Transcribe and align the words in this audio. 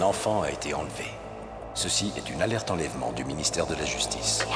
Un 0.00 0.02
enfant 0.04 0.40
a 0.40 0.50
été 0.50 0.72
enlevé. 0.72 1.04
Ceci 1.74 2.10
est 2.16 2.30
une 2.30 2.40
alerte 2.40 2.70
enlèvement 2.70 3.12
du 3.12 3.22
ministère 3.22 3.66
de 3.66 3.74
la 3.74 3.84
Justice. 3.84 4.46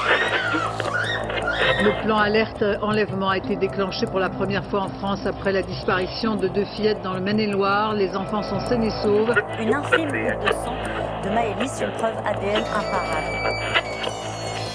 Le 1.83 2.03
plan 2.03 2.17
alerte 2.17 2.63
enlèvement 2.81 3.29
a 3.29 3.37
été 3.37 3.55
déclenché 3.55 4.07
pour 4.07 4.19
la 4.19 4.29
première 4.29 4.65
fois 4.65 4.81
en 4.81 4.89
France 4.89 5.19
après 5.27 5.51
la 5.51 5.61
disparition 5.61 6.35
de 6.35 6.47
deux 6.47 6.65
fillettes 6.75 7.03
dans 7.03 7.13
le 7.13 7.19
Maine-et-Loire. 7.19 7.93
Les 7.93 8.15
enfants 8.15 8.41
sont 8.41 8.59
sains 8.61 8.81
et 8.81 8.89
sauves. 9.03 9.35
Une 9.59 9.75
infime 9.75 10.09
de 10.09 10.51
sang 10.51 10.75
de 11.23 11.29
Maëlys, 11.29 11.79
une 11.79 11.91
preuve 11.91 12.17
ADN 12.25 12.63
imparable. 12.63 13.37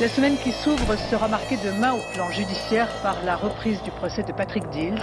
La 0.01 0.09
semaine 0.09 0.37
qui 0.37 0.53
s'ouvre 0.53 0.95
sera 1.11 1.27
marquée 1.27 1.59
demain 1.65 1.95
au 1.95 2.15
plan 2.15 2.31
judiciaire 2.31 2.87
par 3.03 3.17
la 3.25 3.35
reprise 3.35 3.83
du 3.83 3.91
procès 3.91 4.23
de 4.23 4.31
Patrick 4.31 4.69
Dills. 4.71 5.03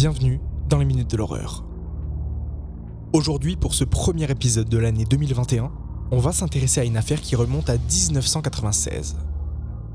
Bienvenue 0.00 0.40
dans 0.68 0.78
les 0.78 0.84
Minutes 0.84 1.10
de 1.10 1.16
l'horreur. 1.16 1.64
Aujourd'hui, 3.12 3.56
pour 3.56 3.74
ce 3.74 3.82
premier 3.82 4.30
épisode 4.30 4.68
de 4.68 4.78
l'année 4.78 5.04
2021, 5.04 5.72
on 6.12 6.18
va 6.18 6.30
s'intéresser 6.30 6.80
à 6.80 6.84
une 6.84 6.96
affaire 6.96 7.20
qui 7.20 7.34
remonte 7.34 7.68
à 7.68 7.78
1996. 7.78 9.16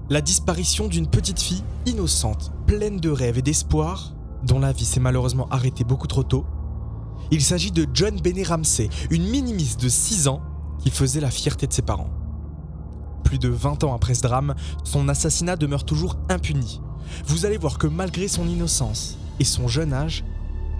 La 0.09 0.20
disparition 0.20 0.89
d'une 0.89 1.08
petite 1.08 1.39
fille 1.39 1.63
innocente, 1.85 2.52
pleine 2.67 2.97
de 2.97 3.09
rêves 3.09 3.38
et 3.38 3.41
d'espoir, 3.41 4.13
dont 4.45 4.59
la 4.59 4.73
vie 4.73 4.84
s'est 4.84 4.99
malheureusement 4.99 5.47
arrêtée 5.52 5.85
beaucoup 5.85 6.08
trop 6.08 6.23
tôt. 6.23 6.44
Il 7.31 7.41
s'agit 7.41 7.72
de 7.72 7.88
John 7.94 8.20
Benny 8.20 8.44
Ramsey, 8.44 8.89
une 9.09 9.30
mini-miss 9.30 9.77
de 9.77 9.88
6 9.88 10.27
ans 10.27 10.41
qui 10.80 10.89
faisait 10.89 11.22
la 11.22 11.31
fierté 11.31 11.66
de 11.66 11.72
ses 11.72 11.81
parents. 11.81 12.11
Plus 13.23 13.39
de 13.39 13.47
20 13.47 13.85
ans 13.85 13.95
après 13.95 14.16
ce 14.16 14.23
drame, 14.23 14.53
son 14.83 15.08
assassinat 15.08 15.55
demeure 15.55 15.85
toujours 15.85 16.17
impuni. 16.27 16.81
Vous 17.25 17.45
allez 17.45 17.58
voir 17.58 17.77
que 17.77 17.88
malgré 17.88 18.27
son 18.27 18.49
innocence, 18.49 19.17
et 19.40 19.44
son 19.44 19.67
jeune 19.67 19.94
âge, 19.94 20.23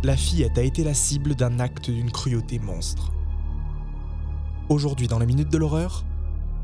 la 0.04 0.18
fillette 0.18 0.58
a 0.58 0.62
été 0.62 0.84
la 0.84 0.94
cible 0.94 1.36
d'un 1.36 1.60
acte 1.60 1.90
d'une 1.90 2.12
cruauté 2.12 2.60
monstre. 2.60 3.12
Aujourd'hui, 4.70 5.08
dans 5.08 5.20
la 5.20 5.26
Minute 5.26 5.50
de 5.50 5.58
l'horreur, 5.58 6.06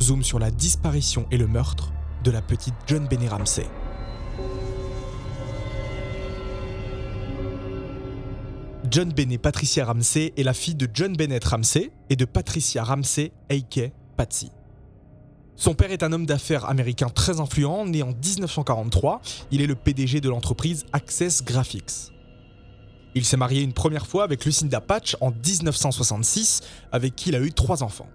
zoom 0.02 0.24
sur 0.24 0.40
la 0.40 0.52
disparition 0.52 1.26
et 1.32 1.38
le 1.38 1.48
meurtre 1.48 1.92
de 2.24 2.32
la 2.32 2.42
petite 2.42 2.76
John 2.88 3.08
Benny 3.08 3.28
Ramsey. 3.28 3.68
John 8.92 9.12
Bennett 9.14 9.40
Patricia 9.40 9.86
Ramsey 9.86 10.34
est 10.36 10.44
la 10.44 10.54
fille 10.54 10.74
de 10.74 10.90
John 10.92 11.16
Bennett 11.16 11.44
Ramsey 11.44 11.92
et 12.10 12.16
de 12.16 12.26
Patricia 12.26 12.84
Ramsey, 12.84 13.32
a.k. 13.52 13.92
Patsy. 14.18 14.50
Son 15.60 15.74
père 15.74 15.92
est 15.92 16.04
un 16.04 16.14
homme 16.14 16.26
d'affaires 16.26 16.70
américain 16.70 17.10
très 17.10 17.42
influent, 17.42 17.86
né 17.86 18.02
en 18.02 18.14
1943. 18.14 19.20
Il 19.52 19.62
est 19.62 19.68
le 19.68 19.76
PDG 19.76 20.22
de 20.22 20.30
l'entreprise 20.30 20.86
Access 20.94 21.44
Graphics. 21.44 22.14
Il 23.14 23.26
s'est 23.26 23.36
marié 23.36 23.62
une 23.62 23.74
première 23.74 24.08
fois 24.08 24.24
avec 24.24 24.46
Lucinda 24.46 24.80
Patch 24.80 25.18
en 25.20 25.32
1966, 25.32 26.62
avec 26.94 27.14
qui 27.14 27.28
il 27.28 27.36
a 27.36 27.42
eu 27.42 27.52
trois 27.52 27.84
enfants. 27.84 28.08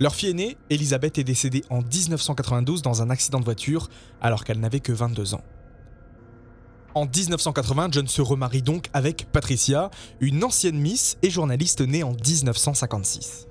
Leur 0.00 0.16
fille 0.16 0.30
aînée, 0.30 0.56
Elizabeth, 0.68 1.18
est 1.18 1.24
décédée 1.24 1.62
en 1.70 1.82
1992 1.82 2.82
dans 2.82 3.00
un 3.00 3.10
accident 3.10 3.38
de 3.38 3.44
voiture 3.44 3.88
alors 4.20 4.42
qu'elle 4.42 4.58
n'avait 4.58 4.80
que 4.80 4.90
22 4.90 5.34
ans. 5.34 5.44
En 6.96 7.06
1980, 7.06 7.90
John 7.92 8.08
se 8.08 8.22
remarie 8.22 8.62
donc 8.62 8.88
avec 8.92 9.30
Patricia, 9.30 9.88
une 10.18 10.42
ancienne 10.42 10.80
Miss 10.80 11.16
et 11.22 11.30
journaliste 11.30 11.82
née 11.82 12.02
en 12.02 12.10
1956. 12.10 13.46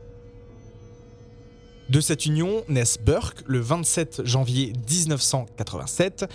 De 1.89 2.02
cette 2.02 2.25
union 2.25 2.64
naissent 2.67 2.97
Burke 3.00 3.44
le 3.45 3.59
27 3.59 4.25
janvier 4.25 4.73
1987 4.89 6.25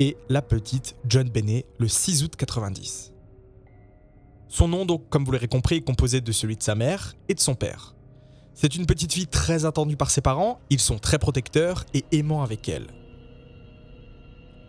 et 0.00 0.18
la 0.28 0.42
petite 0.42 0.96
John 1.06 1.30
Bennet 1.30 1.64
le 1.78 1.88
6 1.88 2.24
août 2.24 2.36
90. 2.36 3.12
Son 4.48 4.68
nom, 4.68 4.84
donc, 4.84 5.08
comme 5.08 5.24
vous 5.24 5.32
l'aurez 5.32 5.48
compris, 5.48 5.76
est 5.76 5.80
composé 5.80 6.20
de 6.20 6.32
celui 6.32 6.56
de 6.56 6.62
sa 6.62 6.74
mère 6.74 7.14
et 7.30 7.34
de 7.34 7.40
son 7.40 7.54
père. 7.54 7.94
C'est 8.52 8.76
une 8.76 8.84
petite 8.84 9.14
fille 9.14 9.26
très 9.26 9.64
attendue 9.64 9.96
par 9.96 10.10
ses 10.10 10.20
parents, 10.20 10.60
ils 10.68 10.80
sont 10.80 10.98
très 10.98 11.18
protecteurs 11.18 11.86
et 11.94 12.04
aimants 12.12 12.42
avec 12.42 12.68
elle. 12.68 12.88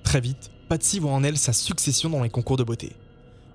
Très 0.04 0.22
vite, 0.22 0.52
Patsy 0.70 1.00
voit 1.00 1.12
en 1.12 1.24
elle 1.24 1.38
sa 1.38 1.52
succession 1.52 2.10
dans 2.10 2.24
les 2.24 2.30
concours 2.30 2.58
de 2.58 2.64
beauté. 2.64 2.96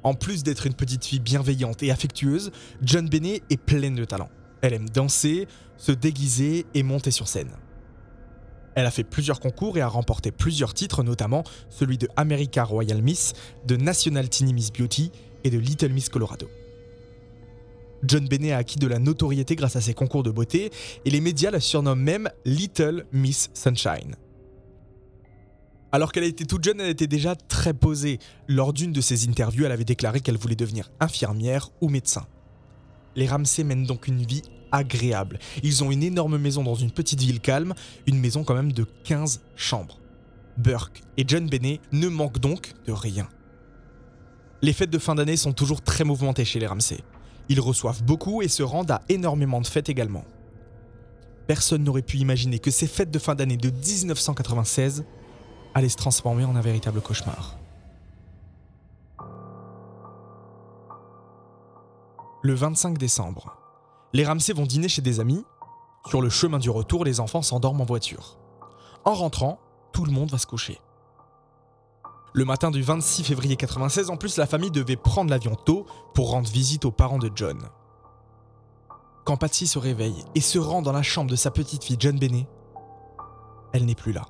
En 0.03 0.12
plus 0.12 0.43
d'être 0.43 0.67
une 0.67 0.75
petite 0.75 1.05
fille 1.05 1.21
bienveillante 1.21 1.83
et 1.83 1.91
affectueuse, 1.91 2.53
John 2.83 3.09
Bennet 3.09 3.43
est 3.49 3.56
pleine 3.56 3.94
de 3.94 4.05
talent. 4.05 4.28
Elle 4.65 4.73
aime 4.73 4.89
danser, 4.89 5.47
se 5.77 5.93
déguiser 5.93 6.65
et 6.73 6.83
monter 6.83 7.11
sur 7.11 7.29
scène. 7.29 7.51
Elle 8.75 8.87
a 8.87 8.91
fait 8.91 9.05
plusieurs 9.05 9.39
concours 9.39 9.77
et 9.77 9.83
a 9.83 9.89
remporté 9.89 10.31
plusieurs 10.31 10.73
titres, 10.73 11.03
notamment 11.03 11.45
celui 11.69 11.99
de 11.99 12.09
America 12.17 12.65
Royal 12.65 13.03
Miss, 13.03 13.35
de 13.67 13.77
National 13.77 14.27
Teeny 14.31 14.55
Miss 14.55 14.73
Beauty 14.73 15.13
et 15.45 15.51
de 15.51 15.59
Little 15.59 15.91
Miss 15.93 16.09
Colorado. 16.09 16.49
John 18.05 18.27
Bennet 18.27 18.53
a 18.53 18.57
acquis 18.57 18.79
de 18.79 18.87
la 18.87 18.99
notoriété 18.99 19.55
grâce 19.55 19.77
à 19.77 19.83
ses 19.83 19.93
concours 19.93 20.23
de 20.23 20.31
beauté 20.31 20.71
et 21.05 21.11
les 21.11 21.21
médias 21.21 21.51
la 21.51 21.61
surnomment 21.61 22.03
même 22.03 22.31
Little 22.47 23.05
Miss 23.13 23.51
Sunshine. 23.53 24.17
Alors 25.93 26.11
qu'elle 26.11 26.25
était 26.25 26.47
toute 26.47 26.65
jeune, 26.65 26.81
elle 26.81 26.89
était 26.89 27.07
déjà 27.07 27.37
très 27.37 27.75
posée. 27.75 28.19
Lors 28.49 28.73
d'une 28.73 28.95
de 28.95 29.03
ses 29.03 29.29
interviews, 29.29 29.67
elle 29.67 29.73
avait 29.73 29.85
déclaré 29.85 30.21
qu'elle 30.21 30.39
voulait 30.39 30.57
devenir 30.57 30.91
infirmière 31.01 31.69
ou 31.83 31.91
médecin. 31.91 32.27
Les 33.17 33.27
Ramsey 33.27 33.65
mènent 33.65 33.87
donc 33.87 34.09
une 34.09 34.25
vie 34.25 34.43
agréable. 34.73 35.39
Ils 35.63 35.85
ont 35.85 35.91
une 35.91 36.03
énorme 36.03 36.37
maison 36.39 36.65
dans 36.65 36.75
une 36.75 36.91
petite 36.91 37.21
ville 37.21 37.41
calme, 37.41 37.75
une 38.07 38.19
maison 38.19 38.45
quand 38.45 38.55
même 38.55 38.73
de 38.73 38.85
15 39.05 39.41
chambres. 39.57 40.01
Burke 40.57 41.03
et 41.17 41.25
John 41.27 41.49
Bennet 41.49 41.81
ne 41.93 42.09
manquent 42.09 42.41
donc 42.41 42.73
de 42.87 42.93
rien. 42.93 43.29
Les 44.63 44.73
fêtes 44.73 44.91
de 44.91 44.99
fin 44.99 45.15
d'année 45.15 45.37
sont 45.37 45.53
toujours 45.53 45.83
très 45.83 46.05
mouvementées 46.05 46.45
chez 46.45 46.59
les 46.59 46.67
Ramsey. 46.67 47.01
Ils 47.49 47.61
reçoivent 47.61 48.03
beaucoup 48.03 48.43
et 48.43 48.49
se 48.49 48.63
rendent 48.63 48.91
à 48.91 49.03
énormément 49.09 49.61
de 49.61 49.67
fêtes 49.67 49.89
également. 49.89 50.25
Personne 51.47 51.85
n'aurait 51.85 52.03
pu 52.03 52.17
imaginer 52.17 52.59
que 52.59 52.71
ces 52.71 52.87
fêtes 52.87 53.11
de 53.11 53.19
fin 53.19 53.35
d'année 53.35 53.59
de 53.59 53.69
1996 53.69 55.05
allaient 55.75 55.89
se 55.89 55.97
transformer 55.97 56.45
en 56.45 56.57
un 56.57 56.61
véritable 56.63 57.01
cauchemar. 57.01 57.59
Le 62.44 62.53
25 62.53 62.99
décembre. 62.99 63.56
Les 64.12 64.22
Ramsey 64.22 64.53
vont 64.53 64.66
dîner 64.66 64.88
chez 64.88 65.00
des 65.00 65.19
amis. 65.19 65.47
Sur 66.06 66.21
le 66.21 66.28
chemin 66.28 66.59
du 66.59 66.69
retour, 66.69 67.03
les 67.03 67.19
enfants 67.19 67.41
s'endorment 67.41 67.81
en 67.81 67.87
voiture. 67.87 68.37
En 69.06 69.15
rentrant, 69.15 69.59
tout 69.94 70.05
le 70.05 70.12
monde 70.12 70.31
va 70.31 70.37
se 70.37 70.47
coucher. 70.47 70.78
Le 72.34 72.44
matin 72.44 72.71
du 72.71 72.82
26 72.82 73.25
février 73.25 73.56
96, 73.56 74.10
en 74.10 74.19
plus, 74.19 74.37
la 74.37 74.47
famille 74.47 74.71
devait 74.71 74.97
prendre 74.97 75.31
l'avion 75.31 75.55
tôt 75.55 75.87
pour 76.12 76.32
rendre 76.32 76.50
visite 76.50 76.84
aux 76.84 76.91
parents 76.91 77.19
de 77.19 77.31
John. 77.34 77.59
Quand 79.25 79.38
Patsy 79.38 79.66
se 79.66 79.78
réveille 79.78 80.22
et 80.34 80.43
se 80.43 80.59
rend 80.59 80.82
dans 80.82 80.93
la 80.93 81.03
chambre 81.03 81.31
de 81.31 81.37
sa 81.37 81.50
petite 81.50 81.84
fille 81.84 81.97
John 81.99 82.19
Bennet, 82.19 82.47
elle 83.72 83.87
n'est 83.87 83.94
plus 83.94 84.12
là. 84.12 84.26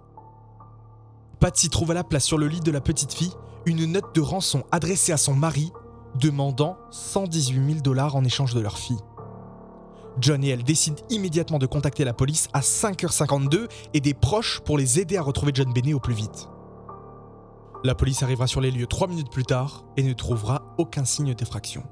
Patsy 1.41 1.69
trouve 1.69 1.91
à 1.91 1.95
la 1.95 2.05
place 2.05 2.25
sur 2.25 2.39
le 2.39 2.47
lit 2.47 2.61
de 2.61 2.71
la 2.71 2.81
petite 2.81 3.13
fille 3.13 3.35
une 3.67 3.87
note 3.87 4.15
de 4.15 4.21
rançon 4.21 4.63
adressée 4.71 5.11
à 5.11 5.17
son 5.17 5.35
mari 5.35 5.73
demandant 6.21 6.77
118 6.91 7.55
000 7.55 7.81
dollars 7.81 8.17
en 8.17 8.25
échange 8.25 8.55
de 8.55 8.61
leur 8.61 8.79
fille. 8.79 9.01
John 10.19 10.45
et 10.45 10.49
elle 10.49 10.63
décident 10.63 11.03
immédiatement 11.11 11.59
de 11.59 11.67
contacter 11.67 12.05
la 12.05 12.13
police 12.13 12.49
à 12.53 12.61
5h52 12.61 13.69
et 13.95 14.01
des 14.01 14.15
proches 14.15 14.61
pour 14.61 14.79
les 14.79 15.01
aider 15.01 15.17
à 15.17 15.23
retrouver 15.23 15.53
John 15.55 15.73
Bennet 15.73 15.95
au 15.95 16.01
plus 16.01 16.15
vite. 16.15 16.49
La 17.83 17.95
police 17.95 18.23
arrivera 18.23 18.47
sur 18.47 18.61
les 18.61 18.71
lieux 18.71 18.87
3 18.87 19.09
minutes 19.09 19.31
plus 19.31 19.45
tard 19.45 19.83
et 19.97 20.03
ne 20.03 20.13
trouvera 20.13 20.63
aucun 20.79 21.05
signe 21.05 21.35
d'effraction. 21.35 21.83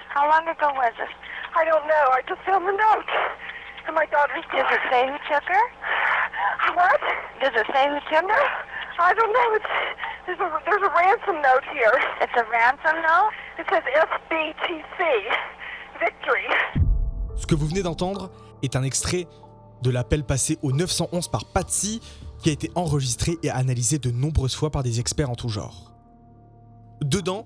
How 0.10 0.30
long 0.30 0.48
ago 0.48 0.70
was 0.74 0.94
this? 0.98 1.10
I 1.56 1.66
don't 1.66 1.86
know. 1.88 2.06
I 2.14 2.22
just 2.28 2.42
found 2.46 2.68
the 2.68 2.74
note. 2.78 3.10
And 3.88 3.96
my 3.96 4.06
daughter's 4.06 4.46
Does 4.54 4.62
gone. 4.62 4.70
Does 4.70 4.78
it 4.78 4.86
say 4.92 5.02
who 5.10 5.18
took 5.34 5.44
her? 5.50 5.66
What? 6.78 7.02
Does 7.42 7.54
it 7.58 7.68
say 7.74 7.90
who 7.90 8.00
took 8.14 8.30
her? 8.30 8.46
I 9.00 9.14
don't 9.14 9.34
know. 9.34 9.50
It's 9.56 9.74
there's 10.28 10.40
a 10.40 10.62
there's 10.66 10.84
a 10.84 10.94
ransom 10.94 11.42
note 11.42 11.64
here. 11.74 11.98
It's 12.22 12.36
a 12.38 12.46
ransom 12.52 13.02
note? 13.02 13.32
It 13.58 13.66
says 13.72 13.82
SBTC. 13.82 15.02
Victory. 16.00 16.46
Ce 17.36 17.46
que 17.48 17.56
vous 17.56 17.68
venez 17.68 17.82
d'entendre 17.82 18.30
est 18.64 18.76
un 18.76 18.84
extrait 18.84 19.28
de 19.82 19.90
l'appel 19.90 20.24
passé 20.24 20.58
au 20.62 20.72
911 20.72 21.28
par 21.30 21.46
Patsy 21.46 22.02
qui 22.42 22.50
a 22.50 22.52
été 22.52 22.72
enregistré 22.76 23.38
et 23.44 23.50
analysé 23.50 24.00
de 24.00 24.12
nombreuses 24.12 24.56
fois 24.56 24.72
par 24.72 24.84
des 24.84 25.00
experts 25.00 25.30
en 25.30 25.36
tout 25.36 25.50
genre. 25.50 25.94
Dedans, 27.02 27.46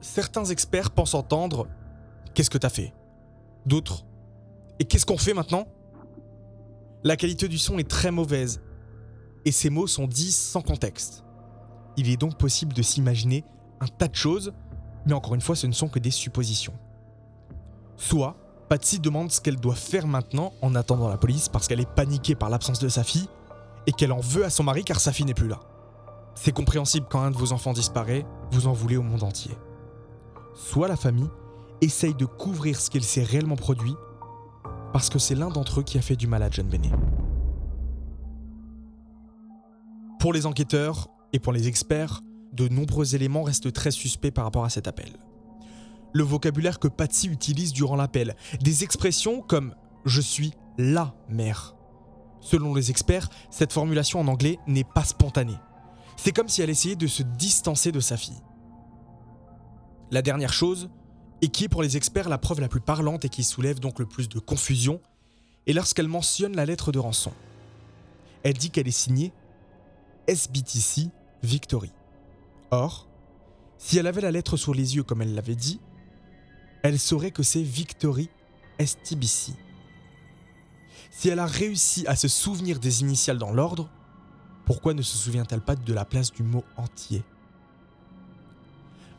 certains 0.00 0.44
experts 0.44 0.90
pensent 0.90 1.14
entendre 1.14 1.68
Qu'est-ce 2.34 2.50
que 2.50 2.58
t'as 2.58 2.70
fait? 2.70 2.94
D'autres 3.66 4.04
Et 4.78 4.84
qu'est-ce 4.84 5.04
qu'on 5.04 5.18
fait 5.18 5.34
maintenant? 5.34 5.66
La 7.04 7.16
qualité 7.16 7.48
du 7.48 7.58
son 7.58 7.78
est 7.78 7.88
très 7.88 8.10
mauvaise 8.10 8.62
et 9.44 9.52
ces 9.52 9.70
mots 9.70 9.86
sont 9.86 10.06
dits 10.06 10.32
sans 10.32 10.62
contexte. 10.62 11.24
Il 11.96 12.08
est 12.08 12.16
donc 12.16 12.38
possible 12.38 12.72
de 12.72 12.82
s'imaginer 12.82 13.44
un 13.80 13.86
tas 13.86 14.08
de 14.08 14.14
choses, 14.14 14.52
mais 15.04 15.12
encore 15.12 15.34
une 15.34 15.40
fois, 15.40 15.56
ce 15.56 15.66
ne 15.66 15.72
sont 15.72 15.88
que 15.88 15.98
des 15.98 16.10
suppositions. 16.10 16.74
Soit, 17.96 18.36
Patsy 18.72 19.00
demande 19.00 19.30
ce 19.30 19.42
qu'elle 19.42 19.60
doit 19.60 19.74
faire 19.74 20.06
maintenant 20.06 20.54
en 20.62 20.74
attendant 20.74 21.06
la 21.06 21.18
police 21.18 21.50
parce 21.50 21.68
qu'elle 21.68 21.80
est 21.80 21.94
paniquée 21.94 22.34
par 22.34 22.48
l'absence 22.48 22.78
de 22.78 22.88
sa 22.88 23.04
fille 23.04 23.28
et 23.86 23.92
qu'elle 23.92 24.12
en 24.12 24.20
veut 24.20 24.46
à 24.46 24.48
son 24.48 24.64
mari 24.64 24.82
car 24.82 24.98
sa 24.98 25.12
fille 25.12 25.26
n'est 25.26 25.34
plus 25.34 25.46
là. 25.46 25.60
C'est 26.34 26.52
compréhensible 26.52 27.06
quand 27.10 27.20
un 27.20 27.30
de 27.30 27.36
vos 27.36 27.52
enfants 27.52 27.74
disparaît, 27.74 28.24
vous 28.50 28.68
en 28.68 28.72
voulez 28.72 28.96
au 28.96 29.02
monde 29.02 29.24
entier. 29.24 29.50
Soit 30.54 30.88
la 30.88 30.96
famille 30.96 31.28
essaye 31.82 32.14
de 32.14 32.24
couvrir 32.24 32.80
ce 32.80 32.88
qu'elle 32.88 33.04
s'est 33.04 33.22
réellement 33.22 33.56
produit 33.56 33.94
parce 34.94 35.10
que 35.10 35.18
c'est 35.18 35.34
l'un 35.34 35.50
d'entre 35.50 35.80
eux 35.80 35.82
qui 35.82 35.98
a 35.98 36.00
fait 36.00 36.16
du 36.16 36.26
mal 36.26 36.42
à 36.42 36.48
John 36.48 36.66
Bennet. 36.66 36.92
Pour 40.18 40.32
les 40.32 40.46
enquêteurs 40.46 41.08
et 41.34 41.40
pour 41.40 41.52
les 41.52 41.68
experts, 41.68 42.22
de 42.54 42.68
nombreux 42.68 43.14
éléments 43.14 43.42
restent 43.42 43.74
très 43.74 43.90
suspects 43.90 44.30
par 44.30 44.44
rapport 44.44 44.64
à 44.64 44.70
cet 44.70 44.88
appel. 44.88 45.12
Le 46.12 46.22
vocabulaire 46.22 46.78
que 46.78 46.88
Patsy 46.88 47.28
utilise 47.28 47.72
durant 47.72 47.96
l'appel, 47.96 48.36
des 48.60 48.84
expressions 48.84 49.40
comme 49.40 49.74
je 50.04 50.20
suis 50.20 50.52
la 50.78 51.14
mère. 51.28 51.74
Selon 52.40 52.74
les 52.74 52.90
experts, 52.90 53.28
cette 53.50 53.72
formulation 53.72 54.20
en 54.20 54.28
anglais 54.28 54.58
n'est 54.66 54.84
pas 54.84 55.04
spontanée. 55.04 55.58
C'est 56.16 56.32
comme 56.32 56.48
si 56.48 56.60
elle 56.60 56.70
essayait 56.70 56.96
de 56.96 57.06
se 57.06 57.22
distancer 57.22 57.92
de 57.92 58.00
sa 58.00 58.16
fille. 58.16 58.42
La 60.10 60.22
dernière 60.22 60.52
chose, 60.52 60.90
et 61.40 61.48
qui 61.48 61.64
est 61.64 61.68
pour 61.68 61.82
les 61.82 61.96
experts 61.96 62.28
la 62.28 62.38
preuve 62.38 62.60
la 62.60 62.68
plus 62.68 62.80
parlante 62.80 63.24
et 63.24 63.28
qui 63.28 63.44
soulève 63.44 63.80
donc 63.80 63.98
le 63.98 64.06
plus 64.06 64.28
de 64.28 64.38
confusion, 64.38 65.00
est 65.66 65.72
lorsqu'elle 65.72 66.08
mentionne 66.08 66.56
la 66.56 66.66
lettre 66.66 66.92
de 66.92 66.98
rançon. 66.98 67.32
Elle 68.42 68.54
dit 68.54 68.70
qu'elle 68.70 68.88
est 68.88 68.90
signée 68.90 69.32
SBTC 70.26 71.10
Victory. 71.42 71.92
Or, 72.70 73.08
si 73.78 73.98
elle 73.98 74.06
avait 74.06 74.20
la 74.20 74.30
lettre 74.30 74.56
sur 74.56 74.74
les 74.74 74.96
yeux 74.96 75.02
comme 75.02 75.22
elle 75.22 75.34
l'avait 75.34 75.56
dit, 75.56 75.80
elle 76.82 76.98
saurait 76.98 77.30
que 77.30 77.42
c'est 77.42 77.62
Victory 77.62 78.28
STBC. 78.80 79.52
Si 81.10 81.28
elle 81.28 81.38
a 81.38 81.46
réussi 81.46 82.06
à 82.06 82.16
se 82.16 82.28
souvenir 82.28 82.80
des 82.80 83.02
initiales 83.02 83.38
dans 83.38 83.52
l'ordre, 83.52 83.88
pourquoi 84.64 84.94
ne 84.94 85.02
se 85.02 85.16
souvient-elle 85.16 85.60
pas 85.60 85.76
de 85.76 85.92
la 85.92 86.04
place 86.04 86.32
du 86.32 86.42
mot 86.42 86.64
entier? 86.76 87.22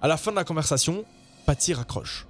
À 0.02 0.08
la 0.08 0.18
fin 0.18 0.32
de 0.32 0.36
la 0.36 0.44
conversation, 0.44 1.06
Patty 1.46 1.74
raccroche. 1.74 2.28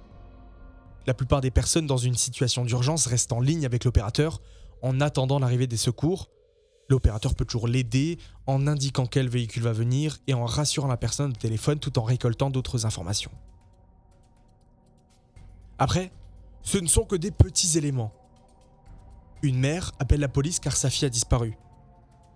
La 1.06 1.14
plupart 1.14 1.40
des 1.40 1.50
personnes 1.50 1.86
dans 1.86 1.96
une 1.96 2.14
situation 2.14 2.64
d'urgence 2.64 3.06
restent 3.06 3.32
en 3.32 3.40
ligne 3.40 3.66
avec 3.66 3.84
l'opérateur 3.84 4.40
en 4.82 5.00
attendant 5.00 5.38
l'arrivée 5.38 5.66
des 5.66 5.76
secours. 5.76 6.30
L'opérateur 6.88 7.34
peut 7.34 7.44
toujours 7.44 7.66
l'aider 7.66 8.18
en 8.46 8.66
indiquant 8.66 9.06
quel 9.06 9.28
véhicule 9.28 9.62
va 9.62 9.72
venir 9.72 10.18
et 10.26 10.34
en 10.34 10.44
rassurant 10.44 10.88
la 10.88 10.96
personne 10.96 11.30
au 11.30 11.34
téléphone 11.34 11.78
tout 11.78 11.98
en 11.98 12.02
récoltant 12.02 12.50
d'autres 12.50 12.86
informations. 12.86 13.30
Après, 15.78 16.12
ce 16.62 16.78
ne 16.78 16.86
sont 16.86 17.04
que 17.04 17.16
des 17.16 17.30
petits 17.30 17.76
éléments. 17.78 18.12
Une 19.42 19.58
mère 19.58 19.92
appelle 19.98 20.20
la 20.20 20.28
police 20.28 20.60
car 20.60 20.76
sa 20.76 20.90
fille 20.90 21.06
a 21.06 21.10
disparu. 21.10 21.56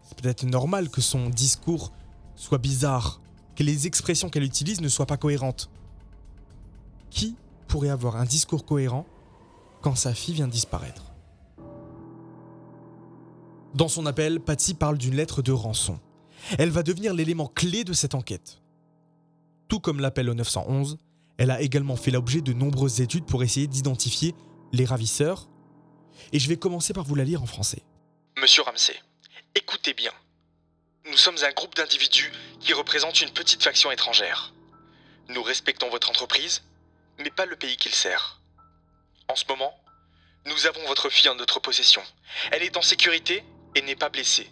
C'est 0.03 0.19
peut-être 0.21 0.45
normal 0.45 0.91
que 0.91 1.01
son 1.01 1.31
discours 1.31 1.93
soit 2.35 2.59
bizarre, 2.59 3.21
que 3.57 3.63
les 3.63 3.87
expressions 3.87 4.29
qu'elle 4.29 4.43
utilise 4.43 4.81
ne 4.81 4.89
soient 4.89 5.07
pas 5.07 5.17
cohérentes. 5.17 5.71
Qui 7.11 7.37
pourrait 7.67 7.89
avoir 7.89 8.17
un 8.17 8.25
discours 8.25 8.65
cohérent 8.65 9.07
quand 9.81 9.95
sa 9.95 10.15
fille 10.15 10.35
vient 10.35 10.49
disparaître? 10.49 11.13
Dans 13.75 13.89
son 13.89 14.07
appel, 14.07 14.41
Patsy 14.41 14.75
parle 14.75 14.99
d'une 14.99 15.15
lettre 15.15 15.43
de 15.43 15.53
rançon. 15.53 16.01
Elle 16.59 16.71
va 16.71 16.83
devenir 16.83 17.15
l'élément 17.15 17.47
clé 17.47 17.85
de 17.85 17.93
cette 17.93 18.15
enquête. 18.15 18.61
Tout 19.69 19.81
comme 19.81 20.01
l'appel 20.01 20.31
au 20.31 20.35
911, 20.35 20.99
elle 21.39 21.53
a 21.53 21.61
également 21.61 21.97
fait 21.97 22.11
l'objet 22.11 22.41
de 22.41 22.53
nombreuses 22.53 23.01
études 23.01 23.25
pour 23.25 23.43
essayer 23.43 23.69
d'identifier 23.69 24.35
les 24.73 24.85
ravisseurs. 24.85 25.49
Et 26.33 26.41
je 26.41 26.49
vais 26.49 26.57
commencer 26.57 26.93
par 26.93 27.05
vous 27.05 27.15
la 27.15 27.25
lire 27.25 27.43
en 27.43 27.47
français. 27.47 27.83
Monsieur 28.39 28.63
Ramsey, 28.63 29.01
écoutez 29.55 29.95
bien. 29.95 30.13
Nous 31.09 31.17
sommes 31.17 31.39
un 31.43 31.53
groupe 31.53 31.77
d'individus 31.77 32.31
qui 32.61 32.75
représentent 32.75 33.21
une 33.21 33.31
petite 33.31 33.63
faction 33.63 33.91
étrangère. 33.91 34.53
Nous 35.29 35.43
respectons 35.43 35.89
votre 35.91 36.11
entreprise, 36.11 36.63
mais 37.19 37.31
pas 37.31 37.47
le 37.47 37.57
pays 37.57 37.77
qu'il 37.77 37.95
sert. 37.95 38.41
En 39.29 39.37
ce 39.37 39.45
moment, 39.49 39.73
nous 40.47 40.67
avons 40.67 40.85
votre 40.87 41.09
fille 41.09 41.29
en 41.29 41.35
notre 41.37 41.61
possession. 41.61 42.03
Elle 42.51 42.63
est 42.63 42.77
en 42.77 42.83
sécurité 42.83 43.45
et 43.75 43.83
n'est 43.83 43.97
pas 43.97 44.09
blessée. 44.09 44.51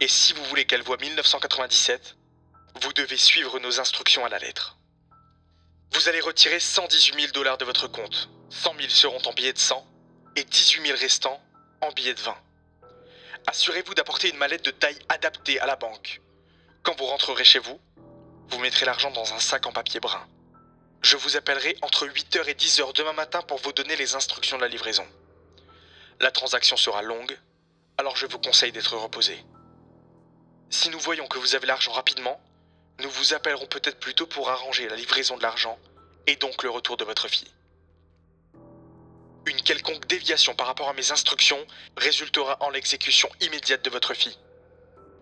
Et 0.00 0.08
si 0.08 0.32
vous 0.32 0.44
voulez 0.46 0.64
qu'elle 0.64 0.82
voie 0.82 0.96
1997, 0.96 2.16
vous 2.82 2.92
devez 2.92 3.16
suivre 3.16 3.60
nos 3.60 3.80
instructions 3.80 4.24
à 4.24 4.28
la 4.28 4.38
lettre. 4.38 4.78
Vous 5.92 6.08
allez 6.08 6.20
retirer 6.20 6.60
118 6.60 7.20
000 7.20 7.32
dollars 7.32 7.58
de 7.58 7.64
votre 7.64 7.88
compte. 7.88 8.28
100 8.50 8.74
000 8.78 8.88
seront 8.90 9.22
en 9.26 9.32
billets 9.32 9.52
de 9.52 9.58
100 9.58 9.86
et 10.36 10.44
18 10.44 10.86
000 10.86 10.98
restants 10.98 11.40
en 11.80 11.90
billets 11.92 12.14
de 12.14 12.20
20. 12.20 12.36
Assurez-vous 13.46 13.94
d'apporter 13.94 14.30
une 14.30 14.36
mallette 14.36 14.64
de 14.64 14.70
taille 14.70 14.98
adaptée 15.08 15.60
à 15.60 15.66
la 15.66 15.76
banque. 15.76 16.20
Quand 16.82 16.98
vous 16.98 17.06
rentrerez 17.06 17.44
chez 17.44 17.58
vous, 17.58 17.80
vous 18.48 18.58
mettrez 18.58 18.86
l'argent 18.86 19.10
dans 19.10 19.34
un 19.34 19.38
sac 19.38 19.66
en 19.66 19.72
papier 19.72 20.00
brun. 20.00 20.26
Je 21.02 21.16
vous 21.16 21.36
appellerai 21.36 21.76
entre 21.82 22.06
8h 22.06 22.48
et 22.48 22.54
10h 22.54 22.94
demain 22.94 23.12
matin 23.12 23.42
pour 23.42 23.58
vous 23.58 23.72
donner 23.72 23.96
les 23.96 24.14
instructions 24.14 24.56
de 24.56 24.62
la 24.62 24.68
livraison. 24.68 25.06
La 26.20 26.30
transaction 26.30 26.76
sera 26.76 27.02
longue, 27.02 27.38
alors 27.98 28.16
je 28.16 28.26
vous 28.26 28.38
conseille 28.38 28.72
d'être 28.72 28.96
reposé. 28.96 29.44
Si 30.70 30.88
nous 30.88 30.98
voyons 30.98 31.26
que 31.26 31.38
vous 31.38 31.54
avez 31.54 31.66
l'argent 31.66 31.92
rapidement, 31.92 32.40
nous 33.00 33.10
vous 33.10 33.34
appellerons 33.34 33.66
peut-être 33.66 33.98
plus 33.98 34.14
tôt 34.14 34.26
pour 34.26 34.50
arranger 34.50 34.88
la 34.88 34.96
livraison 34.96 35.36
de 35.36 35.42
l'argent 35.42 35.78
et 36.26 36.36
donc 36.36 36.62
le 36.62 36.70
retour 36.70 36.96
de 36.96 37.04
votre 37.04 37.28
fille. 37.28 37.52
Une 39.46 39.60
quelconque 39.60 40.06
déviation 40.06 40.54
par 40.54 40.66
rapport 40.66 40.88
à 40.88 40.94
mes 40.94 41.10
instructions 41.10 41.66
résultera 41.96 42.56
en 42.60 42.70
l'exécution 42.70 43.28
immédiate 43.40 43.84
de 43.84 43.90
votre 43.90 44.14
fille. 44.14 44.38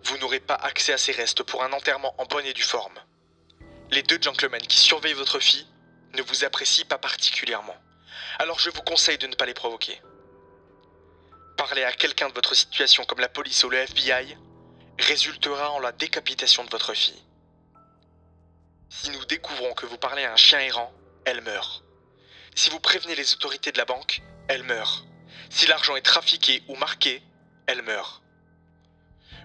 Vous 0.05 0.17
n'aurez 0.19 0.41
pas 0.41 0.55
accès 0.55 0.93
à 0.93 0.99
ses 0.99 1.13
restes 1.13 1.43
pour 1.43 1.65
un 1.65 1.73
enterrement 1.73 2.15
en 2.19 2.27
bonne 2.27 2.47
et 2.47 2.53
due 2.53 2.63
forme. 2.63 2.99
Les 3.91 4.03
deux 4.03 4.21
gentlemen 4.21 4.63
qui 4.63 4.79
surveillent 4.79 5.13
votre 5.15 5.41
fille 5.41 5.67
ne 6.15 6.23
vous 6.23 6.45
apprécient 6.45 6.87
pas 6.87 6.99
particulièrement, 6.99 7.77
alors 8.39 8.59
je 8.59 8.71
vous 8.71 8.83
conseille 8.83 9.19
de 9.19 9.27
ne 9.27 9.35
pas 9.35 9.47
les 9.47 9.55
provoquer. 9.55 10.01
Parler 11.57 11.85
à 11.85 11.93
quelqu'un 11.93 12.29
de 12.29 12.35
votre 12.35 12.55
situation 12.55 13.05
comme 13.05 13.21
la 13.21 13.29
police 13.29 13.65
ou 13.65 13.71
le 13.71 13.79
FBI 13.79 14.37
résultera 14.99 15.71
en 15.73 15.81
la 15.81 15.93
décapitation 15.93 16.65
de 16.65 16.71
votre 16.71 16.95
fille. 16.95 17.23
Si 18.95 19.11
nous 19.11 19.25
découvrons 19.25 19.73
que 19.73 19.87
vous 19.87 19.97
parlez 19.97 20.23
à 20.23 20.35
un 20.35 20.37
chien 20.37 20.61
errant, 20.61 20.93
elle 21.25 21.41
meurt. 21.41 21.83
Si 22.55 22.69
vous 22.69 22.79
prévenez 22.79 23.15
les 23.15 23.33
autorités 23.33 23.73
de 23.73 23.79
la 23.79 23.87
banque, 23.87 24.23
elle 24.49 24.63
meurt. 24.65 25.07
Si 25.49 25.67
l'argent 25.67 25.97
est 25.97 26.03
trafiqué 26.03 26.63
ou 26.69 26.77
marqué, 26.77 27.23
elle 27.67 27.81
meurt. 27.83 28.23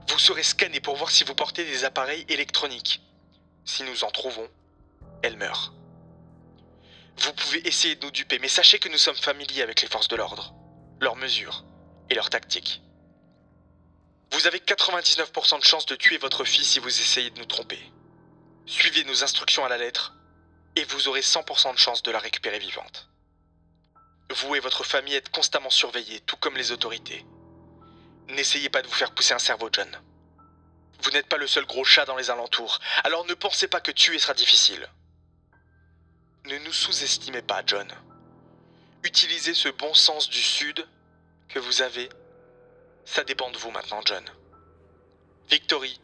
Vous 0.09 0.19
serez 0.19 0.43
scanné 0.43 0.81
pour 0.81 0.97
voir 0.97 1.09
si 1.09 1.23
vous 1.23 1.33
portez 1.33 1.63
des 1.63 1.85
appareils 1.85 2.25
électroniques. 2.27 3.01
Si 3.63 3.83
nous 3.83 4.03
en 4.03 4.11
trouvons, 4.11 4.49
elle 5.23 5.37
meurt. 5.37 5.71
Vous 7.17 7.33
pouvez 7.33 7.65
essayer 7.65 7.95
de 7.95 8.03
nous 8.05 8.11
duper, 8.11 8.39
mais 8.39 8.49
sachez 8.49 8.79
que 8.79 8.89
nous 8.89 8.97
sommes 8.97 9.15
familiers 9.15 9.61
avec 9.61 9.81
les 9.81 9.87
forces 9.87 10.09
de 10.09 10.17
l'ordre, 10.17 10.53
leurs 10.99 11.15
mesures 11.15 11.63
et 12.09 12.15
leurs 12.15 12.29
tactiques. 12.29 12.81
Vous 14.33 14.45
avez 14.45 14.59
99% 14.59 15.59
de 15.59 15.63
chances 15.63 15.85
de 15.85 15.95
tuer 15.95 16.17
votre 16.17 16.43
fille 16.43 16.65
si 16.65 16.79
vous 16.79 16.89
essayez 16.89 17.29
de 17.29 17.39
nous 17.39 17.45
tromper. 17.45 17.79
Suivez 18.67 19.05
nos 19.05 19.23
instructions 19.23 19.63
à 19.63 19.69
la 19.69 19.77
lettre 19.77 20.13
et 20.75 20.83
vous 20.83 21.07
aurez 21.07 21.21
100% 21.21 21.73
de 21.73 21.79
chance 21.79 22.03
de 22.03 22.11
la 22.11 22.19
récupérer 22.19 22.59
vivante. 22.59 23.09
Vous 24.35 24.55
et 24.55 24.59
votre 24.59 24.83
famille 24.83 25.15
êtes 25.15 25.29
constamment 25.29 25.69
surveillés, 25.69 26.19
tout 26.19 26.35
comme 26.35 26.57
les 26.57 26.73
autorités. 26.73 27.25
N'essayez 28.27 28.69
pas 28.69 28.81
de 28.81 28.87
vous 28.87 28.93
faire 28.93 29.13
pousser 29.13 29.33
un 29.33 29.39
cerveau, 29.39 29.69
John. 29.71 29.89
Vous 30.99 31.11
n'êtes 31.11 31.29
pas 31.29 31.37
le 31.37 31.47
seul 31.47 31.65
gros 31.65 31.85
chat 31.85 32.03
dans 32.03 32.17
les 32.17 32.29
alentours, 32.29 32.79
alors 33.05 33.25
ne 33.25 33.35
pensez 33.35 33.69
pas 33.69 33.79
que 33.79 33.91
tuer 33.91 34.19
sera 34.19 34.33
difficile. 34.33 34.85
Ne 36.43 36.57
nous 36.57 36.73
sous-estimez 36.73 37.43
pas, 37.43 37.63
John. 37.65 37.89
Utilisez 39.03 39.53
ce 39.53 39.69
bon 39.69 39.93
sens 39.93 40.29
du 40.29 40.41
Sud 40.41 40.85
que 41.47 41.59
vous 41.59 41.81
avez. 41.81 42.09
Ça 43.05 43.23
dépend 43.23 43.49
de 43.49 43.57
vous 43.57 43.71
maintenant, 43.71 44.01
John. 44.05 44.25
Victory, 45.49 46.01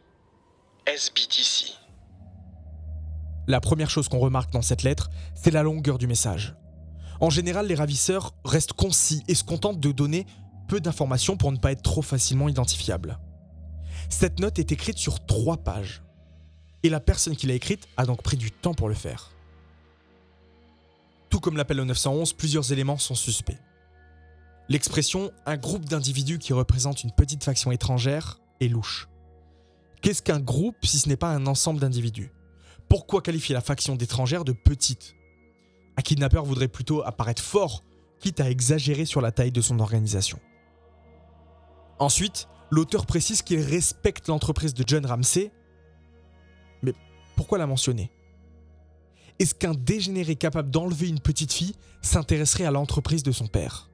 SBTC. 0.86 1.83
La 3.46 3.60
première 3.60 3.90
chose 3.90 4.08
qu'on 4.08 4.18
remarque 4.18 4.52
dans 4.52 4.62
cette 4.62 4.82
lettre, 4.82 5.10
c'est 5.34 5.50
la 5.50 5.62
longueur 5.62 5.98
du 5.98 6.06
message. 6.06 6.54
En 7.20 7.30
général, 7.30 7.66
les 7.66 7.74
ravisseurs 7.74 8.34
restent 8.44 8.72
concis 8.72 9.22
et 9.28 9.34
se 9.34 9.44
contentent 9.44 9.80
de 9.80 9.92
donner 9.92 10.26
peu 10.68 10.80
d'informations 10.80 11.36
pour 11.36 11.52
ne 11.52 11.58
pas 11.58 11.72
être 11.72 11.82
trop 11.82 12.02
facilement 12.02 12.48
identifiables. 12.48 13.18
Cette 14.08 14.40
note 14.40 14.58
est 14.58 14.72
écrite 14.72 14.98
sur 14.98 15.24
trois 15.24 15.58
pages. 15.58 16.02
Et 16.82 16.88
la 16.88 17.00
personne 17.00 17.36
qui 17.36 17.46
l'a 17.46 17.54
écrite 17.54 17.88
a 17.96 18.04
donc 18.04 18.22
pris 18.22 18.36
du 18.36 18.50
temps 18.50 18.74
pour 18.74 18.88
le 18.88 18.94
faire. 18.94 19.30
Tout 21.30 21.40
comme 21.40 21.56
l'appel 21.56 21.80
au 21.80 21.84
911, 21.84 22.32
plusieurs 22.34 22.72
éléments 22.72 22.98
sont 22.98 23.14
suspects. 23.14 23.58
L'expression 24.68 25.30
un 25.46 25.56
groupe 25.56 25.84
d'individus 25.84 26.38
qui 26.38 26.52
représente 26.52 27.04
une 27.04 27.12
petite 27.12 27.44
faction 27.44 27.72
étrangère 27.72 28.40
est 28.60 28.68
louche. 28.68 29.08
Qu'est-ce 30.00 30.22
qu'un 30.22 30.40
groupe 30.40 30.76
si 30.84 30.98
ce 30.98 31.08
n'est 31.08 31.16
pas 31.16 31.30
un 31.30 31.46
ensemble 31.46 31.80
d'individus? 31.80 32.32
Pourquoi 32.94 33.22
qualifier 33.22 33.54
la 33.54 33.60
faction 33.60 33.96
d'étrangère 33.96 34.44
de 34.44 34.52
petite? 34.52 35.16
Un 35.96 36.02
kidnappeur 36.02 36.44
voudrait 36.44 36.68
plutôt 36.68 37.02
apparaître 37.02 37.42
fort, 37.42 37.82
quitte 38.20 38.38
à 38.38 38.48
exagérer 38.48 39.04
sur 39.04 39.20
la 39.20 39.32
taille 39.32 39.50
de 39.50 39.60
son 39.60 39.80
organisation. 39.80 40.38
Ensuite, 41.98 42.46
l'auteur 42.70 43.04
précise 43.04 43.42
qu'il 43.42 43.58
respecte 43.58 44.28
l'entreprise 44.28 44.74
de 44.74 44.84
John 44.86 45.04
Ramsey. 45.04 45.50
Mais 46.84 46.92
pourquoi 47.34 47.58
la 47.58 47.66
mentionner? 47.66 48.12
Est-ce 49.40 49.56
qu'un 49.56 49.74
dégénéré 49.74 50.36
capable 50.36 50.70
d'enlever 50.70 51.08
une 51.08 51.18
petite 51.18 51.52
fille 51.52 51.74
s'intéresserait 52.00 52.64
à 52.64 52.70
l'entreprise 52.70 53.24
de 53.24 53.32
son 53.32 53.48
père? 53.48 53.90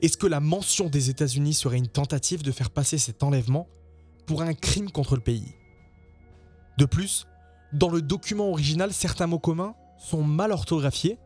Est-ce 0.00 0.16
que 0.16 0.26
la 0.26 0.40
mention 0.40 0.88
des 0.88 1.10
États-Unis 1.10 1.52
serait 1.52 1.76
une 1.76 1.88
tentative 1.88 2.42
de 2.42 2.52
faire 2.52 2.70
passer 2.70 2.96
cet 2.96 3.22
enlèvement 3.22 3.68
pour 4.24 4.40
un 4.40 4.54
crime 4.54 4.90
contre 4.90 5.16
le 5.16 5.20
pays? 5.20 5.54
De 6.78 6.86
plus, 6.86 7.26
dans 7.72 7.90
le 7.90 8.00
document 8.02 8.50
original, 8.50 8.92
certains 8.92 9.26
mots 9.26 9.38
communs 9.38 9.74
sont 9.98 10.22
mal 10.22 10.52
orthographiés, 10.52 11.18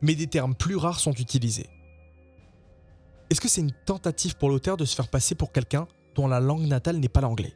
mais 0.00 0.14
des 0.14 0.26
termes 0.26 0.54
plus 0.54 0.76
rares 0.76 1.00
sont 1.00 1.12
utilisés. 1.12 1.68
Est-ce 3.30 3.40
que 3.40 3.48
c'est 3.48 3.60
une 3.60 3.72
tentative 3.86 4.36
pour 4.36 4.48
l'auteur 4.50 4.76
de 4.76 4.84
se 4.84 4.94
faire 4.94 5.08
passer 5.08 5.34
pour 5.34 5.52
quelqu'un 5.52 5.86
dont 6.14 6.28
la 6.28 6.40
langue 6.40 6.66
natale 6.66 6.98
n'est 6.98 7.08
pas 7.08 7.20
l'anglais? 7.20 7.54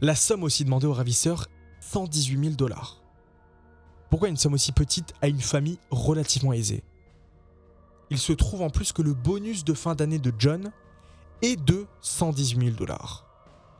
La 0.00 0.14
somme 0.14 0.42
aussi 0.42 0.64
demandée 0.64 0.86
au 0.86 0.92
ravisseur, 0.92 1.46
118 1.80 2.42
000 2.42 2.54
dollars. 2.54 3.02
Pourquoi 4.08 4.28
une 4.28 4.36
somme 4.36 4.54
aussi 4.54 4.72
petite 4.72 5.14
à 5.22 5.28
une 5.28 5.40
famille 5.40 5.78
relativement 5.90 6.52
aisée? 6.52 6.82
Il 8.10 8.18
se 8.18 8.32
trouve 8.32 8.62
en 8.62 8.70
plus 8.70 8.92
que 8.92 9.02
le 9.02 9.14
bonus 9.14 9.64
de 9.64 9.74
fin 9.74 9.94
d'année 9.94 10.18
de 10.18 10.32
John 10.38 10.72
est 11.42 11.56
de 11.56 11.86
118 12.00 12.64
000 12.64 12.76
dollars. 12.76 13.26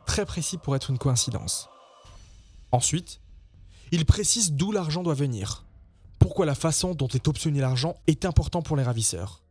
Très 0.05 0.25
précis 0.25 0.57
pour 0.57 0.75
être 0.75 0.89
une 0.89 0.97
coïncidence. 0.97 1.69
Ensuite, 2.71 3.21
il 3.91 4.05
précise 4.05 4.53
d'où 4.53 4.71
l'argent 4.71 5.03
doit 5.03 5.13
venir. 5.13 5.65
Pourquoi 6.19 6.45
la 6.45 6.55
façon 6.55 6.93
dont 6.93 7.07
est 7.07 7.27
obtenu 7.27 7.59
l'argent 7.59 7.95
est 8.07 8.25
important 8.25 8.61
pour 8.61 8.77
les 8.77 8.83
ravisseurs. 8.83 9.43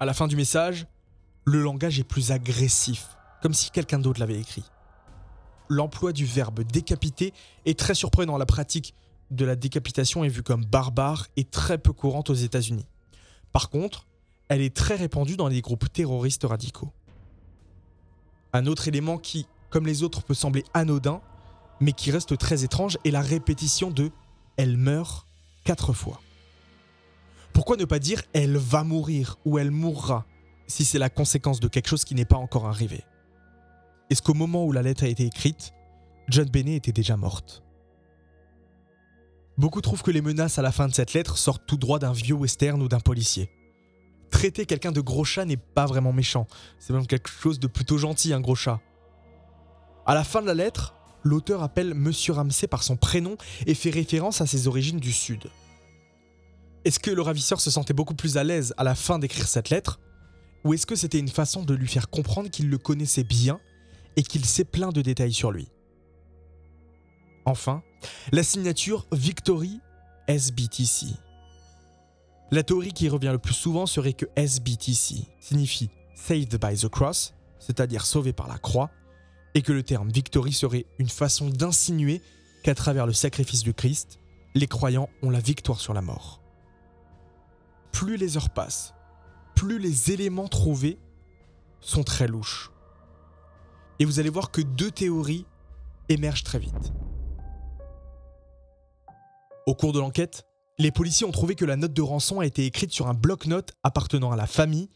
À 0.00 0.06
la 0.06 0.14
fin 0.14 0.28
du 0.28 0.36
message, 0.36 0.86
le 1.44 1.60
langage 1.60 1.98
est 1.98 2.04
plus 2.04 2.32
agressif, 2.32 3.16
comme 3.42 3.52
si 3.52 3.70
quelqu'un 3.70 3.98
d'autre 3.98 4.20
l'avait 4.20 4.40
écrit. 4.40 4.64
L'emploi 5.68 6.12
du 6.12 6.24
verbe 6.24 6.62
décapiter 6.62 7.32
est 7.66 7.78
très 7.78 7.94
surprenant. 7.94 8.38
La 8.38 8.46
pratique 8.46 8.94
de 9.30 9.44
la 9.44 9.56
décapitation 9.56 10.24
est 10.24 10.28
vue 10.28 10.42
comme 10.42 10.64
barbare 10.64 11.26
et 11.36 11.44
très 11.44 11.78
peu 11.78 11.92
courante 11.92 12.30
aux 12.30 12.34
États-Unis. 12.34 12.86
Par 13.52 13.70
contre, 13.70 14.06
elle 14.48 14.60
est 14.60 14.74
très 14.74 14.96
répandue 14.96 15.36
dans 15.36 15.48
les 15.48 15.60
groupes 15.60 15.92
terroristes 15.92 16.44
radicaux. 16.44 16.92
Un 18.52 18.66
autre 18.66 18.88
élément 18.88 19.18
qui, 19.18 19.46
comme 19.70 19.86
les 19.86 20.02
autres, 20.02 20.22
peut 20.22 20.34
sembler 20.34 20.64
anodin, 20.74 21.20
mais 21.80 21.92
qui 21.92 22.10
reste 22.10 22.36
très 22.38 22.64
étrange, 22.64 22.98
est 23.04 23.10
la 23.10 23.20
répétition 23.20 23.90
de 23.90 24.10
elle 24.56 24.76
meurt 24.76 25.26
quatre 25.64 25.92
fois. 25.92 26.20
Pourquoi 27.52 27.76
ne 27.76 27.84
pas 27.84 27.98
dire 27.98 28.22
elle 28.32 28.56
va 28.56 28.84
mourir 28.84 29.38
ou 29.44 29.58
elle 29.58 29.70
mourra 29.70 30.26
si 30.66 30.84
c'est 30.84 30.98
la 30.98 31.10
conséquence 31.10 31.60
de 31.60 31.68
quelque 31.68 31.88
chose 31.88 32.04
qui 32.04 32.14
n'est 32.14 32.24
pas 32.24 32.36
encore 32.36 32.66
arrivé? 32.66 33.04
Est-ce 34.10 34.22
qu'au 34.22 34.34
moment 34.34 34.64
où 34.64 34.72
la 34.72 34.82
lettre 34.82 35.04
a 35.04 35.08
été 35.08 35.24
écrite, 35.24 35.72
John 36.28 36.48
Bennet 36.48 36.76
était 36.76 36.92
déjà 36.92 37.16
morte? 37.16 37.62
Beaucoup 39.56 39.80
trouvent 39.80 40.02
que 40.02 40.10
les 40.10 40.20
menaces 40.20 40.58
à 40.58 40.62
la 40.62 40.72
fin 40.72 40.88
de 40.88 40.94
cette 40.94 41.12
lettre 41.12 41.38
sortent 41.38 41.64
tout 41.66 41.76
droit 41.76 42.00
d'un 42.00 42.12
vieux 42.12 42.34
western 42.34 42.82
ou 42.82 42.88
d'un 42.88 43.00
policier. 43.00 43.50
Traiter 44.30 44.66
quelqu'un 44.66 44.90
de 44.90 45.00
gros 45.00 45.24
chat 45.24 45.44
n'est 45.44 45.56
pas 45.56 45.86
vraiment 45.86 46.12
méchant, 46.12 46.48
c'est 46.80 46.92
même 46.92 47.06
quelque 47.06 47.30
chose 47.30 47.60
de 47.60 47.68
plutôt 47.68 47.98
gentil, 47.98 48.32
un 48.32 48.40
gros 48.40 48.56
chat. 48.56 48.80
À 50.06 50.14
la 50.14 50.24
fin 50.24 50.42
de 50.42 50.48
la 50.48 50.54
lettre, 50.54 50.93
l'auteur 51.24 51.62
appelle 51.62 51.94
Monsieur 51.94 52.34
Ramsey 52.34 52.68
par 52.68 52.82
son 52.82 52.96
prénom 52.96 53.36
et 53.66 53.74
fait 53.74 53.90
référence 53.90 54.40
à 54.40 54.46
ses 54.46 54.68
origines 54.68 55.00
du 55.00 55.12
Sud. 55.12 55.50
Est-ce 56.84 57.00
que 57.00 57.10
le 57.10 57.22
ravisseur 57.22 57.60
se 57.60 57.70
sentait 57.70 57.94
beaucoup 57.94 58.14
plus 58.14 58.36
à 58.36 58.44
l'aise 58.44 58.74
à 58.76 58.84
la 58.84 58.94
fin 58.94 59.18
d'écrire 59.18 59.48
cette 59.48 59.70
lettre? 59.70 60.00
Ou 60.64 60.74
est-ce 60.74 60.86
que 60.86 60.96
c'était 60.96 61.18
une 61.18 61.28
façon 61.28 61.62
de 61.62 61.74
lui 61.74 61.88
faire 61.88 62.10
comprendre 62.10 62.50
qu'il 62.50 62.68
le 62.68 62.78
connaissait 62.78 63.24
bien 63.24 63.58
et 64.16 64.22
qu'il 64.22 64.44
sait 64.44 64.64
plein 64.64 64.90
de 64.90 65.02
détails 65.02 65.32
sur 65.32 65.50
lui? 65.50 65.68
Enfin, 67.46 67.82
la 68.32 68.42
signature 68.42 69.06
Victory 69.12 69.80
SBTC. 70.28 71.06
La 72.50 72.62
théorie 72.62 72.92
qui 72.92 73.08
revient 73.08 73.30
le 73.32 73.38
plus 73.38 73.54
souvent 73.54 73.86
serait 73.86 74.12
que 74.12 74.26
SBTC 74.36 75.26
signifie 75.40 75.90
Saved 76.14 76.58
by 76.60 76.76
the 76.76 76.88
Cross, 76.88 77.34
c'est-à-dire 77.58 78.06
sauvé 78.06 78.32
par 78.32 78.48
la 78.48 78.58
croix, 78.58 78.90
et 79.54 79.62
que 79.62 79.72
le 79.72 79.82
terme 79.82 80.10
Victory 80.10 80.52
serait 80.52 80.86
une 80.98 81.08
façon 81.08 81.48
d'insinuer 81.48 82.20
qu'à 82.62 82.74
travers 82.74 83.06
le 83.06 83.12
sacrifice 83.12 83.62
du 83.62 83.74
Christ, 83.74 84.18
les 84.54 84.66
croyants 84.66 85.08
ont 85.22 85.30
la 85.30 85.40
victoire 85.40 85.80
sur 85.80 85.94
la 85.94 86.02
mort 86.02 86.44
plus 87.94 88.16
les 88.16 88.36
heures 88.36 88.50
passent, 88.50 88.92
plus 89.54 89.78
les 89.78 90.10
éléments 90.10 90.48
trouvés 90.48 90.98
sont 91.80 92.02
très 92.02 92.26
louches. 92.26 92.72
Et 94.00 94.04
vous 94.04 94.18
allez 94.18 94.30
voir 94.30 94.50
que 94.50 94.60
deux 94.60 94.90
théories 94.90 95.46
émergent 96.08 96.42
très 96.42 96.58
vite. 96.58 96.92
Au 99.66 99.74
cours 99.74 99.92
de 99.92 100.00
l'enquête, 100.00 100.44
les 100.78 100.90
policiers 100.90 101.24
ont 101.24 101.32
trouvé 101.32 101.54
que 101.54 101.64
la 101.64 101.76
note 101.76 101.94
de 101.94 102.02
rançon 102.02 102.40
a 102.40 102.46
été 102.46 102.66
écrite 102.66 102.92
sur 102.92 103.06
un 103.06 103.14
bloc-notes 103.14 103.72
appartenant 103.84 104.32
à 104.32 104.36
la 104.36 104.48
famille 104.48 104.90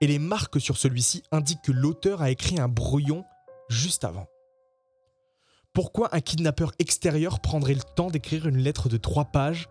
et 0.00 0.06
les 0.06 0.18
marques 0.18 0.58
sur 0.58 0.78
celui-ci 0.78 1.22
indiquent 1.30 1.62
que 1.62 1.72
l'auteur 1.72 2.22
a 2.22 2.30
écrit 2.30 2.58
un 2.58 2.68
brouillon 2.68 3.24
juste 3.68 4.04
avant. 4.04 4.26
Pourquoi 5.72 6.14
un 6.14 6.20
kidnappeur 6.20 6.72
extérieur 6.78 7.40
prendrait 7.40 7.74
le 7.74 7.82
temps 7.82 8.10
d'écrire 8.10 8.46
une 8.46 8.58
lettre 8.58 8.88
de 8.88 8.96
trois 8.96 9.26
pages 9.26 9.68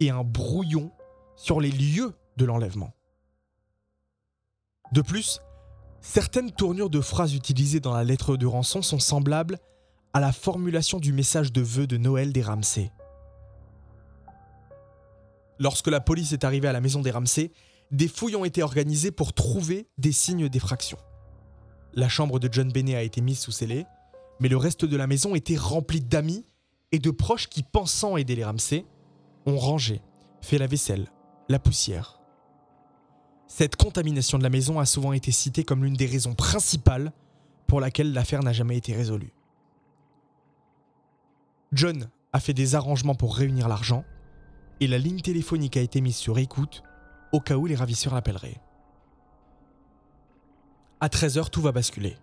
et 0.00 0.10
un 0.10 0.22
brouillon 0.22 0.92
sur 1.36 1.60
les 1.60 1.70
lieux 1.70 2.14
de 2.36 2.44
l'enlèvement? 2.44 2.94
De 4.92 5.02
plus, 5.02 5.40
certaines 6.00 6.52
tournures 6.52 6.90
de 6.90 7.00
phrases 7.00 7.34
utilisées 7.34 7.80
dans 7.80 7.94
la 7.94 8.04
lettre 8.04 8.36
de 8.36 8.46
rançon 8.46 8.82
sont 8.82 9.00
semblables 9.00 9.58
à 10.12 10.20
la 10.20 10.32
formulation 10.32 10.98
du 10.98 11.12
message 11.12 11.52
de 11.52 11.60
vœux 11.60 11.86
de 11.86 11.96
Noël 11.96 12.32
des 12.32 12.42
Ramsey. 12.42 12.92
Lorsque 15.58 15.88
la 15.88 16.00
police 16.00 16.32
est 16.32 16.44
arrivée 16.44 16.68
à 16.68 16.72
la 16.72 16.80
maison 16.80 17.02
des 17.02 17.10
Ramsey, 17.10 17.50
des 17.90 18.08
fouilles 18.08 18.36
ont 18.36 18.44
été 18.44 18.62
organisées 18.62 19.10
pour 19.10 19.32
trouver 19.32 19.88
des 19.98 20.12
signes 20.12 20.48
d'effraction. 20.48 20.98
La 21.94 22.08
chambre 22.08 22.38
de 22.38 22.48
John 22.50 22.70
Bennet 22.70 22.94
a 22.94 23.02
été 23.02 23.20
mise 23.20 23.38
sous 23.38 23.52
scellé, 23.52 23.86
mais 24.40 24.48
le 24.48 24.56
reste 24.56 24.84
de 24.84 24.96
la 24.96 25.06
maison 25.06 25.34
était 25.34 25.56
rempli 25.56 26.00
d'amis 26.00 26.44
et 26.92 26.98
de 26.98 27.10
proches 27.10 27.48
qui, 27.48 27.62
pensant 27.62 28.16
aider 28.16 28.36
les 28.36 28.44
Ramsey, 28.44 28.84
ont 29.46 29.58
rangé, 29.58 30.00
fait 30.40 30.58
la 30.58 30.66
vaisselle, 30.66 31.10
la 31.48 31.58
poussière. 31.58 32.20
Cette 33.46 33.76
contamination 33.76 34.38
de 34.38 34.42
la 34.42 34.50
maison 34.50 34.78
a 34.78 34.86
souvent 34.86 35.12
été 35.12 35.32
citée 35.32 35.64
comme 35.64 35.82
l'une 35.82 35.94
des 35.94 36.06
raisons 36.06 36.34
principales 36.34 37.12
pour 37.66 37.80
laquelle 37.80 38.12
l'affaire 38.12 38.42
n'a 38.42 38.52
jamais 38.52 38.76
été 38.76 38.94
résolue. 38.94 39.32
John 41.72 42.08
a 42.32 42.40
fait 42.40 42.54
des 42.54 42.74
arrangements 42.74 43.14
pour 43.14 43.36
réunir 43.36 43.68
l'argent 43.68 44.04
et 44.80 44.86
la 44.86 44.98
ligne 44.98 45.20
téléphonique 45.20 45.76
a 45.76 45.80
été 45.80 46.00
mise 46.00 46.16
sur 46.16 46.38
écoute 46.38 46.82
au 47.32 47.40
cas 47.40 47.56
où 47.56 47.66
les 47.66 47.74
ravisseurs 47.74 48.14
l'appelleraient. 48.14 48.60
À 51.00 51.08
13h, 51.08 51.50
tout 51.50 51.62
va 51.62 51.72
basculer. 51.72 52.16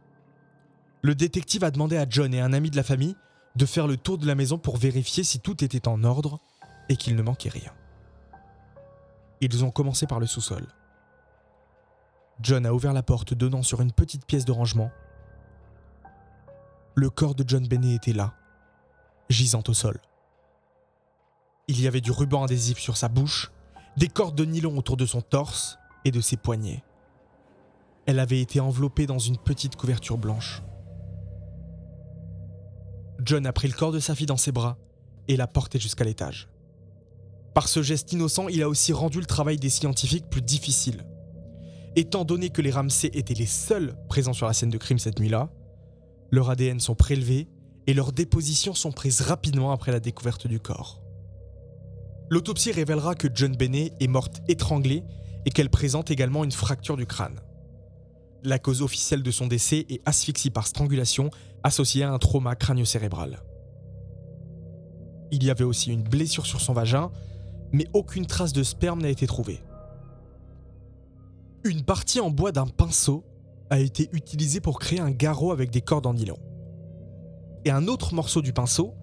Le 1.01 1.15
détective 1.15 1.63
a 1.63 1.71
demandé 1.71 1.97
à 1.97 2.05
John 2.09 2.33
et 2.33 2.41
un 2.41 2.51
ami 2.51 2.69
de 2.69 2.75
la 2.75 2.83
famille 2.83 3.15
de 3.55 3.65
faire 3.65 3.87
le 3.87 3.95
tour 3.95 4.17
de 4.17 4.27
la 4.27 4.35
maison 4.35 4.57
pour 4.57 4.77
vérifier 4.77 5.23
si 5.23 5.39
tout 5.39 5.63
était 5.63 5.87
en 5.87 6.03
ordre 6.03 6.39
et 6.89 6.97
qu'il 6.97 7.15
ne 7.15 7.21
manquait 7.21 7.49
rien. 7.49 7.71
Ils 9.39 9.63
ont 9.63 9.71
commencé 9.71 10.07
par 10.07 10.19
le 10.19 10.25
sous-sol. 10.25 10.65
John 12.41 12.65
a 12.65 12.73
ouvert 12.73 12.91
la 12.91 13.03
porte 13.03 13.33
donnant 13.33 13.63
sur 13.63 13.81
une 13.81 13.91
petite 13.91 14.25
pièce 14.25 14.45
de 14.45 14.51
rangement. 14.51 14.91
Le 16.95 17.09
corps 17.09 17.35
de 17.35 17.45
John 17.47 17.65
Bennet 17.65 17.95
était 17.95 18.13
là, 18.13 18.33
gisant 19.29 19.63
au 19.67 19.73
sol. 19.73 19.99
Il 21.67 21.81
y 21.81 21.87
avait 21.87 22.01
du 22.01 22.11
ruban 22.11 22.43
adhésif 22.43 22.77
sur 22.77 22.97
sa 22.97 23.07
bouche, 23.07 23.51
des 23.97 24.07
cordes 24.07 24.35
de 24.35 24.45
nylon 24.45 24.77
autour 24.77 24.97
de 24.97 25.05
son 25.05 25.21
torse 25.21 25.77
et 26.03 26.11
de 26.11 26.21
ses 26.21 26.37
poignets. 26.37 26.83
Elle 28.05 28.19
avait 28.19 28.41
été 28.41 28.59
enveloppée 28.59 29.07
dans 29.07 29.19
une 29.19 29.37
petite 29.37 29.75
couverture 29.75 30.17
blanche. 30.17 30.61
John 33.23 33.45
a 33.47 33.53
pris 33.53 33.67
le 33.67 33.73
corps 33.73 33.91
de 33.91 33.99
sa 33.99 34.13
fille 34.13 34.27
dans 34.27 34.37
ses 34.37 34.51
bras 34.51 34.77
et 35.27 35.37
l'a 35.37 35.47
porté 35.47 35.79
jusqu'à 35.79 36.03
l'étage. 36.03 36.47
Par 37.55 37.67
ce 37.67 37.81
geste 37.81 38.11
innocent, 38.13 38.47
il 38.49 38.61
a 38.61 38.69
aussi 38.69 38.93
rendu 38.93 39.19
le 39.19 39.25
travail 39.25 39.57
des 39.57 39.69
scientifiques 39.69 40.29
plus 40.29 40.41
difficile. 40.41 41.05
Étant 41.95 42.25
donné 42.25 42.49
que 42.49 42.61
les 42.61 42.71
Ramsey 42.71 43.09
étaient 43.13 43.33
les 43.33 43.45
seuls 43.45 43.95
présents 44.09 44.33
sur 44.33 44.45
la 44.45 44.53
scène 44.53 44.69
de 44.69 44.77
crime 44.77 44.99
cette 44.99 45.19
nuit-là, 45.19 45.49
leurs 46.31 46.49
ADN 46.49 46.79
sont 46.79 46.95
prélevés 46.95 47.47
et 47.87 47.93
leurs 47.93 48.11
dépositions 48.11 48.73
sont 48.73 48.91
prises 48.91 49.21
rapidement 49.21 49.71
après 49.71 49.91
la 49.91 49.99
découverte 49.99 50.47
du 50.47 50.59
corps. 50.59 51.01
L'autopsie 52.29 52.71
révélera 52.71 53.15
que 53.15 53.29
John 53.33 53.55
Bennet 53.55 53.93
est 53.99 54.07
morte 54.07 54.41
étranglée 54.47 55.03
et 55.45 55.51
qu'elle 55.51 55.69
présente 55.69 56.11
également 56.11 56.43
une 56.43 56.51
fracture 56.51 56.97
du 56.97 57.05
crâne. 57.05 57.39
La 58.45 58.59
cause 58.59 58.83
officielle 58.83 59.23
de 59.23 59.31
son 59.31 59.47
décès 59.47 59.87
est 59.89 60.03
asphyxie 60.05 60.51
par 60.51 60.67
strangulation 60.67 61.31
associée 61.63 62.03
à 62.03 62.11
un 62.11 62.19
trauma 62.19 62.55
crânio-cérébral. 62.55 63.39
Il 65.31 65.43
y 65.43 65.49
avait 65.49 65.63
aussi 65.63 65.91
une 65.91 66.03
blessure 66.03 66.45
sur 66.45 66.61
son 66.61 66.73
vagin, 66.73 67.11
mais 67.71 67.87
aucune 67.93 68.27
trace 68.27 68.53
de 68.53 68.61
sperme 68.61 69.01
n'a 69.01 69.09
été 69.09 69.25
trouvée. 69.25 69.63
Une 71.63 71.83
partie 71.83 72.19
en 72.19 72.29
bois 72.29 72.51
d'un 72.51 72.67
pinceau 72.67 73.23
a 73.71 73.79
été 73.79 74.09
utilisée 74.13 74.61
pour 74.61 74.77
créer 74.77 74.99
un 74.99 75.09
garrot 75.09 75.51
avec 75.51 75.71
des 75.71 75.81
cordes 75.81 76.05
en 76.05 76.13
nylon. 76.13 76.37
Et 77.65 77.71
un 77.71 77.87
autre 77.87 78.13
morceau 78.13 78.43
du 78.43 78.53
pinceau 78.53 78.93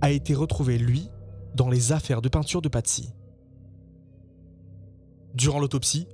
a 0.00 0.10
été 0.10 0.34
retrouvé, 0.34 0.78
lui, 0.78 1.10
dans 1.54 1.68
les 1.68 1.92
affaires 1.92 2.22
de 2.22 2.30
peinture 2.30 2.62
de 2.62 2.70
Patsy. 2.70 3.12
Durant 5.34 5.60
l'autopsie, 5.60 6.08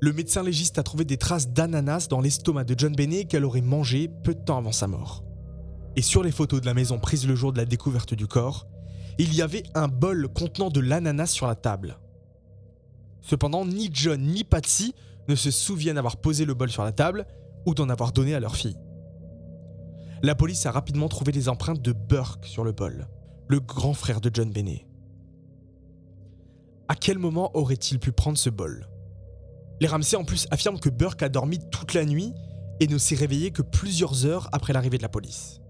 le 0.00 0.12
médecin 0.12 0.42
légiste 0.42 0.78
a 0.78 0.82
trouvé 0.82 1.04
des 1.04 1.16
traces 1.16 1.48
d'ananas 1.48 2.08
dans 2.08 2.20
l'estomac 2.20 2.64
de 2.64 2.74
John 2.78 2.94
Bennet 2.94 3.24
qu'elle 3.24 3.44
aurait 3.44 3.60
mangé 3.60 4.08
peu 4.22 4.34
de 4.34 4.40
temps 4.40 4.58
avant 4.58 4.72
sa 4.72 4.86
mort. 4.86 5.24
Et 5.96 6.02
sur 6.02 6.22
les 6.22 6.30
photos 6.30 6.60
de 6.60 6.66
la 6.66 6.74
maison 6.74 6.98
prises 6.98 7.26
le 7.26 7.34
jour 7.34 7.52
de 7.52 7.58
la 7.58 7.64
découverte 7.64 8.14
du 8.14 8.26
corps, 8.28 8.68
il 9.18 9.34
y 9.34 9.42
avait 9.42 9.64
un 9.74 9.88
bol 9.88 10.28
contenant 10.28 10.70
de 10.70 10.80
l'ananas 10.80 11.26
sur 11.26 11.48
la 11.48 11.56
table. 11.56 11.98
Cependant, 13.20 13.66
ni 13.66 13.90
John 13.92 14.20
ni 14.20 14.44
Patsy 14.44 14.94
ne 15.28 15.34
se 15.34 15.50
souviennent 15.50 15.98
avoir 15.98 16.18
posé 16.18 16.44
le 16.44 16.54
bol 16.54 16.70
sur 16.70 16.84
la 16.84 16.92
table 16.92 17.26
ou 17.66 17.74
d'en 17.74 17.88
avoir 17.88 18.12
donné 18.12 18.34
à 18.34 18.40
leur 18.40 18.54
fille. 18.54 18.76
La 20.22 20.36
police 20.36 20.66
a 20.66 20.70
rapidement 20.70 21.08
trouvé 21.08 21.32
des 21.32 21.48
empreintes 21.48 21.82
de 21.82 21.92
Burke 21.92 22.46
sur 22.46 22.62
le 22.62 22.72
bol, 22.72 23.08
le 23.48 23.58
grand 23.58 23.94
frère 23.94 24.20
de 24.20 24.30
John 24.32 24.50
Bennet. 24.50 24.86
À 26.86 26.94
quel 26.94 27.18
moment 27.18 27.50
aurait-il 27.56 27.98
pu 27.98 28.12
prendre 28.12 28.38
ce 28.38 28.50
bol? 28.50 28.88
Les 29.80 29.86
Ramsey 29.86 30.16
en 30.16 30.24
plus 30.24 30.46
affirment 30.50 30.80
que 30.80 30.88
Burke 30.88 31.22
a 31.22 31.28
dormi 31.28 31.58
toute 31.70 31.94
la 31.94 32.04
nuit 32.04 32.32
et 32.80 32.86
ne 32.86 32.98
s'est 32.98 33.14
réveillé 33.14 33.50
que 33.50 33.62
plusieurs 33.62 34.26
heures 34.26 34.48
après 34.52 34.72
l'arrivée 34.72 34.98
de 34.98 35.02
la 35.02 35.08
police. 35.08 35.60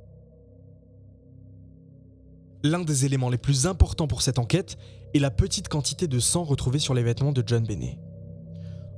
L'un 2.65 2.81
des 2.81 3.05
éléments 3.05 3.31
les 3.31 3.39
plus 3.39 3.67
importants 3.67 4.09
pour 4.09 4.23
cette 4.23 4.39
enquête 4.39 4.77
est 5.15 5.21
la 5.21 5.31
petite 5.31 5.69
quantité 5.69 6.09
de 6.09 6.19
sang 6.19 6.43
retrouvée 6.43 6.79
sur 6.79 6.95
les 6.95 7.03
vêtements 7.03 7.33
de 7.33 7.43
John 7.47 7.65
Bennet. 7.65 7.99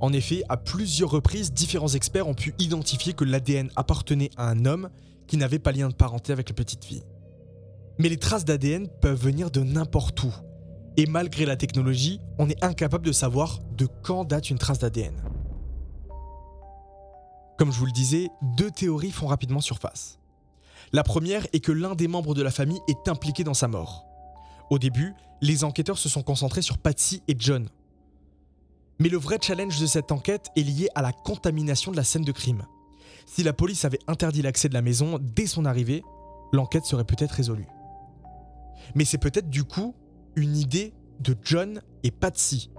En 0.01 0.15
effet, 0.15 0.43
à 0.49 0.57
plusieurs 0.57 1.11
reprises, 1.11 1.53
différents 1.53 1.89
experts 1.89 2.27
ont 2.27 2.35
pu 2.35 2.55
identifier 2.59 3.13
que 3.13 3.25
l'ADN 3.25 3.71
appartenait 3.77 4.31
à 4.37 4.49
un 4.49 4.65
homme 4.65 4.89
qui 5.27 5.37
n'avait 5.37 5.59
pas 5.59 5.73
lien 5.73 5.89
de 5.89 5.95
parenté 5.95 6.33
avec 6.33 6.49
la 6.49 6.55
petite 6.55 6.85
fille. 6.85 7.05
Mais 7.99 8.09
les 8.09 8.17
traces 8.17 8.47
d'ADN 8.47 8.89
peuvent 8.89 9.21
venir 9.21 9.51
de 9.51 9.61
n'importe 9.61 10.23
où. 10.23 10.35
Et 10.97 11.07
malgré 11.07 11.47
la 11.47 11.57
technologie, 11.57 12.21
on 12.39 12.49
est 12.49 12.63
incapable 12.65 13.07
de 13.07 13.13
savoir 13.13 13.61
de 13.77 13.87
quand 14.03 14.25
date 14.25 14.51
une 14.51 14.59
trace 14.59 14.79
d'ADN. 14.79 15.15
Comme 17.59 17.73
je 17.73 17.79
vous 17.79 17.87
le 17.87 17.93
disais, 17.93 18.29
deux 18.57 18.71
théories 18.71 19.11
font 19.11 19.27
rapidement 19.27 19.61
surface. 19.61 20.19
La 20.93 21.03
première 21.03 21.47
est 21.53 21.61
que 21.61 21.73
l'un 21.73 21.95
des 21.95 22.09
membres 22.09 22.35
de 22.35 22.43
la 22.43 22.51
famille 22.51 22.81
est 22.89 23.09
impliqué 23.09 23.45
dans 23.45 23.55
sa 23.55 23.69
mort. 23.69 24.07
Au 24.71 24.79
début, 24.79 25.15
les 25.41 25.63
enquêteurs 25.63 25.99
se 25.99 26.09
sont 26.09 26.23
concentrés 26.23 26.63
sur 26.63 26.79
Patsy 26.79 27.23
et 27.29 27.37
John. 27.39 27.69
Mais 28.99 29.09
le 29.09 29.19
vrai 29.19 29.39
challenge 29.41 29.81
de 29.81 29.87
cette 29.87 30.13
enquête 30.13 30.49
est 30.57 30.63
lié 30.63 30.89
à 30.95 31.03
la 31.03 31.13
contamination 31.13 31.93
de 31.93 31.97
la 31.97 32.05
scène 32.05 32.25
de 32.25 32.33
crime. 32.33 32.67
Si 33.27 33.43
la 33.43 33.53
police 33.53 33.85
avait 33.85 34.01
interdit 34.09 34.43
l'accès 34.43 34.69
de 34.69 34.75
la 34.75 34.83
maison 34.83 35.19
dès 35.21 35.47
son 35.47 35.65
arrivée, 35.65 36.03
l'enquête 36.53 36.85
serait 36.85 37.05
peut-être 37.05 37.33
résolue. 37.33 37.69
Mais 38.95 39.05
c'est 39.05 39.19
peut-être 39.19 39.49
du 39.49 39.65
coup 39.65 39.95
une 40.37 40.57
idée 40.57 40.93
de 41.21 41.37
John 41.43 41.83
et 42.03 42.11
Patsy. 42.11 42.71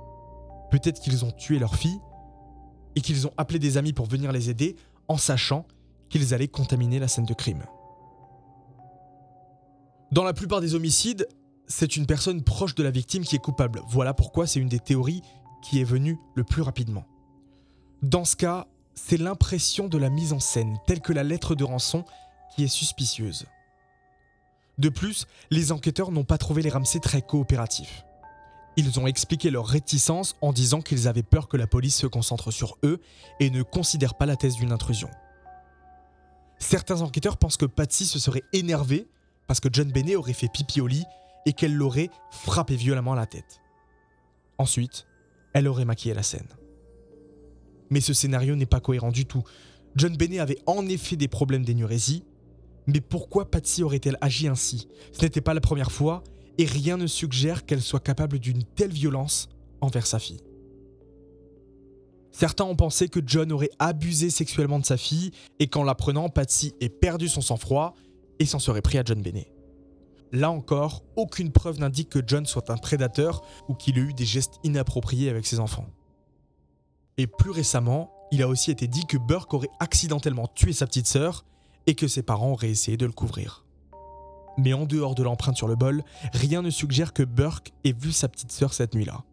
Peut-être 0.72 1.01
qu'ils 1.01 1.25
ont 1.25 1.31
tué 1.31 1.60
leur 1.60 1.75
fille 1.75 2.00
et 2.96 3.01
qu'ils 3.01 3.27
ont 3.27 3.34
appelé 3.38 3.60
des 3.60 3.77
amis 3.77 3.93
pour 3.93 4.05
venir 4.05 4.31
les 4.31 4.50
aider 4.50 4.75
en 5.08 5.17
sachant 5.17 5.65
qu'ils 6.10 6.34
allaient 6.34 6.48
contaminer 6.48 7.00
la 7.00 7.08
scène 7.08 7.25
de 7.25 7.33
crime. 7.33 7.64
Dans 10.11 10.24
la 10.24 10.33
plupart 10.33 10.59
des 10.59 10.75
homicides, 10.75 11.27
c'est 11.68 11.96
une 11.96 12.05
personne 12.05 12.44
proche 12.44 12.75
de 12.75 12.83
la 12.83 12.92
victime 12.92 13.24
qui 13.24 13.35
est 13.35 13.40
coupable. 13.40 13.81
Voilà 13.87 14.14
pourquoi 14.14 14.46
c'est 14.46 14.59
une 14.59 14.68
des 14.68 14.79
théories 14.79 15.22
qui 15.61 15.79
est 15.79 15.85
venue 15.85 16.18
le 16.35 16.44
plus 16.44 16.61
rapidement. 16.61 17.05
Dans 18.01 18.25
ce 18.25 18.35
cas, 18.35 18.68
c'est 18.94 19.18
l'impression 19.18 19.87
de 19.87 19.98
la 19.98 20.09
mise 20.09 20.33
en 20.33 20.40
scène, 20.40 20.77
telle 20.85 21.00
que 21.00 21.14
la 21.14 21.24
lettre 21.24 21.55
de 21.55 21.64
rançon, 21.64 22.03
qui 22.53 22.64
est 22.64 22.68
suspicieuse. 22.68 23.46
De 24.77 24.90
plus, 24.90 25.27
les 25.50 25.72
enquêteurs 25.72 26.12
n'ont 26.12 26.24
pas 26.24 26.38
trouvé 26.38 26.62
les 26.62 26.70
Ramsey 26.70 27.00
très 27.00 27.22
coopératifs. 27.22 28.03
Ils 28.77 29.00
ont 29.00 29.07
expliqué 29.07 29.50
leur 29.50 29.68
réticence 29.68 30.36
en 30.42 30.53
disant 30.53 30.81
qu'ils 30.81 31.07
avaient 31.07 31.24
peur 31.24 31.48
que 31.48 31.57
la 31.57 31.68
police 31.68 31.96
se 31.96 32.07
concentre 32.07 32.51
sur 32.51 32.77
eux 32.84 33.01
et 33.40 33.50
ne 33.50 33.64
considèrent 33.64 34.16
pas 34.16 34.25
la 34.25 34.38
thèse 34.38 34.55
d'une 34.55 34.72
intrusion. 34.72 35.10
Certains 36.57 37.01
enquêteurs 37.01 37.38
pensent 37.38 37.57
que 37.57 37.66
Patsy 37.66 38.05
se 38.05 38.20
serait 38.20 38.44
énervée 38.53 39.07
parce 39.48 39.60
que 39.60 39.70
John 39.72 39.92
Bennet 39.92 40.16
aurait 40.16 40.34
fait 40.34 40.48
pipi 40.48 40.79
au 40.79 40.88
lit 40.88 41.03
et 41.46 41.53
qu'elle 41.53 41.74
l'aurait 41.74 42.10
frappé 42.29 42.75
violemment 42.75 43.14
à 43.14 43.18
la 43.18 43.25
tête. 43.25 43.60
Ensuite, 44.57 45.07
elle 45.53 45.68
aurait 45.68 45.86
maquillé 45.86 46.14
la 46.14 46.24
scène. 46.24 46.48
Mais 47.90 48.00
ce 48.00 48.14
scénario 48.14 48.55
n'est 48.55 48.66
pas 48.66 48.79
cohérent 48.79 49.12
du 49.12 49.25
tout. 49.25 49.44
John 49.96 50.16
Bennet 50.16 50.40
avait 50.40 50.60
en 50.66 50.88
effet 50.88 51.18
des 51.18 51.27
problèmes 51.27 51.66
d'énurésie, 51.66 52.24
mais 52.87 53.01
pourquoi 53.01 53.50
Patsy 53.50 53.83
aurait-elle 53.83 54.17
agi 54.22 54.48
ainsi? 54.48 54.87
Ce 55.11 55.22
n'était 55.22 55.41
pas 55.41 55.53
la 55.53 55.61
première 55.61 55.91
fois, 55.91 56.24
et 56.57 56.65
rien 56.65 56.98
ne 56.98 57.07
suggère 57.07 57.65
qu'elle 57.65 57.81
soit 57.81 58.00
capable 58.00 58.39
d'une 58.39 58.63
telle 58.63 58.91
violence 58.91 59.50
envers 59.81 60.05
sa 60.05 60.20
fille. 60.20 60.41
Certains 62.31 62.63
ont 62.63 62.75
pensé 62.75 63.09
que 63.09 63.20
John 63.25 63.51
aurait 63.51 63.72
abusé 63.79 64.29
sexuellement 64.29 64.79
de 64.79 64.85
sa 64.85 64.98
fille, 64.98 65.31
et 65.59 65.67
qu'en 65.67 65.83
l'apprenant, 65.83 66.29
Patsy 66.29 66.74
ait 66.79 66.89
perdu 66.89 67.27
son 67.27 67.41
sang-froid 67.41 67.96
et 68.39 68.46
s'en 68.46 68.59
serait 68.59 68.81
pris 68.81 68.98
à 68.98 69.03
John 69.05 69.22
Bennet. 69.22 69.51
Là 70.31 70.50
encore, 70.50 71.03
aucune 71.17 71.51
preuve 71.51 71.79
n'indique 71.79 72.09
que 72.09 72.22
John 72.25 72.46
soit 72.46 72.70
un 72.70 72.77
prédateur 72.77 73.44
ou 73.67 73.74
qu'il 73.74 73.98
ait 73.98 74.01
eu 74.01 74.13
des 74.13 74.25
gestes 74.25 74.59
inappropriés 74.63 75.29
avec 75.29 75.46
ses 75.46 75.59
enfants. 75.59 75.87
Et 77.17 77.27
plus 77.27 77.51
récemment, 77.51 78.13
il 78.31 78.41
a 78.41 78.48
aussi 78.48 78.72
été 78.72 78.87
dit 78.87 79.05
que 79.05 79.17
Burke 79.17 79.53
aurait 79.53 79.70
accidentellement 79.81 80.48
tué 80.48 80.72
sa 80.72 80.87
petite 80.87 81.07
sœur 81.07 81.46
et 81.87 81.96
que 81.96 82.07
ses 82.07 82.24
parents 82.24 82.51
auraient 82.51 82.70
essayé 82.70 82.98
de 82.98 83.05
le 83.05 83.11
couvrir. 83.11 83.65
Mais 84.57 84.74
en 84.74 84.85
dehors 84.85 85.15
de 85.15 85.24
l'empreinte 85.24 85.57
sur 85.57 85.67
le 85.67 85.75
bol, 85.75 86.03
rien 86.33 86.61
ne 86.61 86.70
suggère 86.70 87.13
que 87.13 87.24
Burke 87.24 87.72
ait 87.83 87.94
vu 87.94 88.11
sa 88.11 88.27
petite 88.27 88.51
sœur 88.51 88.74
cette 88.74 88.94
nuit-là. 88.96 89.24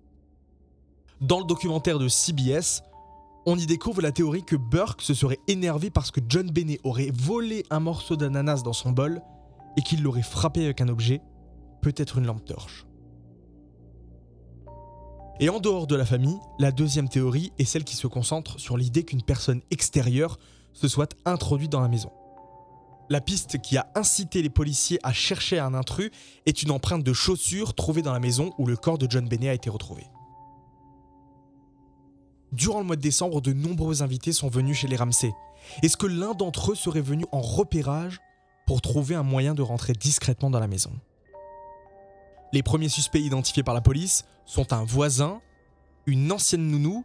Dans 1.21 1.41
le 1.41 1.45
documentaire 1.45 1.99
de 1.99 2.09
CBS, 2.09 2.83
on 3.45 3.59
y 3.59 3.67
découvre 3.67 4.03
la 4.03 4.13
théorie 4.13 4.45
que 4.45 4.57
Burke 4.57 5.03
se 5.03 5.15
serait 5.15 5.41
énervé 5.49 5.91
parce 5.91 6.11
que 6.11 6.21
John 6.29 6.51
Bennet 6.51 6.79
aurait 6.85 7.11
volé 7.13 7.65
un 7.71 7.81
morceau 7.81 8.17
d'ananas 8.17 8.63
dans 8.63 8.73
son 8.73 8.93
bol 8.93 9.23
et 9.77 9.83
qu'il 9.83 10.03
l'aurait 10.03 10.23
frappé 10.23 10.65
avec 10.65 10.81
un 10.81 10.89
objet, 10.89 11.21
peut-être 11.83 12.19
une 12.19 12.27
lampe 12.27 12.45
torche. 12.45 12.87
Et 15.41 15.49
en 15.49 15.61
dehors 15.61 15.87
de 15.87 15.95
la 15.95 16.05
famille, 16.05 16.39
la 16.59 16.73
deuxième 16.73 17.09
théorie 17.09 17.53
est 17.59 17.65
celle 17.65 17.85
qui 17.85 17.95
se 17.95 18.07
concentre 18.07 18.59
sur 18.59 18.77
l'idée 18.77 19.05
qu'une 19.05 19.23
personne 19.23 19.63
extérieure 19.71 20.39
se 20.73 20.89
soit 20.89 21.15
introduite 21.25 21.71
dans 21.71 21.81
la 21.81 21.89
maison. 21.89 22.11
La 23.11 23.23
piste 23.23 23.61
qui 23.63 23.79
a 23.79 23.91
incité 23.95 24.43
les 24.43 24.51
policiers 24.51 24.99
à 25.03 25.13
chercher 25.13 25.59
un 25.59 25.73
intrus 25.73 26.11
est 26.45 26.63
une 26.63 26.71
empreinte 26.71 27.03
de 27.03 27.13
chaussure 27.15 27.75
trouvée 27.75 28.03
dans 28.03 28.13
la 28.13 28.21
maison 28.21 28.53
où 28.59 28.67
le 28.67 28.77
corps 28.77 28.99
de 28.99 29.11
John 29.11 29.27
Bennet 29.27 29.49
a 29.49 29.55
été 29.55 29.71
retrouvé. 29.71 30.07
Durant 32.53 32.81
le 32.81 32.87
mois 32.87 32.97
de 32.97 33.01
décembre, 33.01 33.41
de 33.41 33.53
nombreux 33.53 34.03
invités 34.03 34.33
sont 34.33 34.49
venus 34.49 34.79
chez 34.79 34.89
les 34.89 34.97
Ramsey. 34.97 35.33
Est-ce 35.83 35.97
que 35.97 36.07
l'un 36.07 36.35
d'entre 36.35 36.73
eux 36.73 36.75
serait 36.75 37.01
venu 37.01 37.25
en 37.33 37.41
repérage 37.41 38.21
pour 38.67 38.83
trouver 38.83 39.15
un 39.15 39.23
moyen 39.23 39.55
de 39.55 39.63
rentrer 39.63 39.95
discrètement 39.95 40.51
dans 40.51 40.61
la 40.61 40.69
maison? 40.69 40.93
Les 42.53 42.63
premiers 42.63 42.89
suspects 42.89 43.21
identifiés 43.21 43.63
par 43.63 43.75
la 43.75 43.81
police 43.81 44.25
sont 44.47 44.73
un 44.73 44.85
voisin, 44.85 45.41
une 46.07 46.31
ancienne 46.33 46.67
nounou 46.71 47.05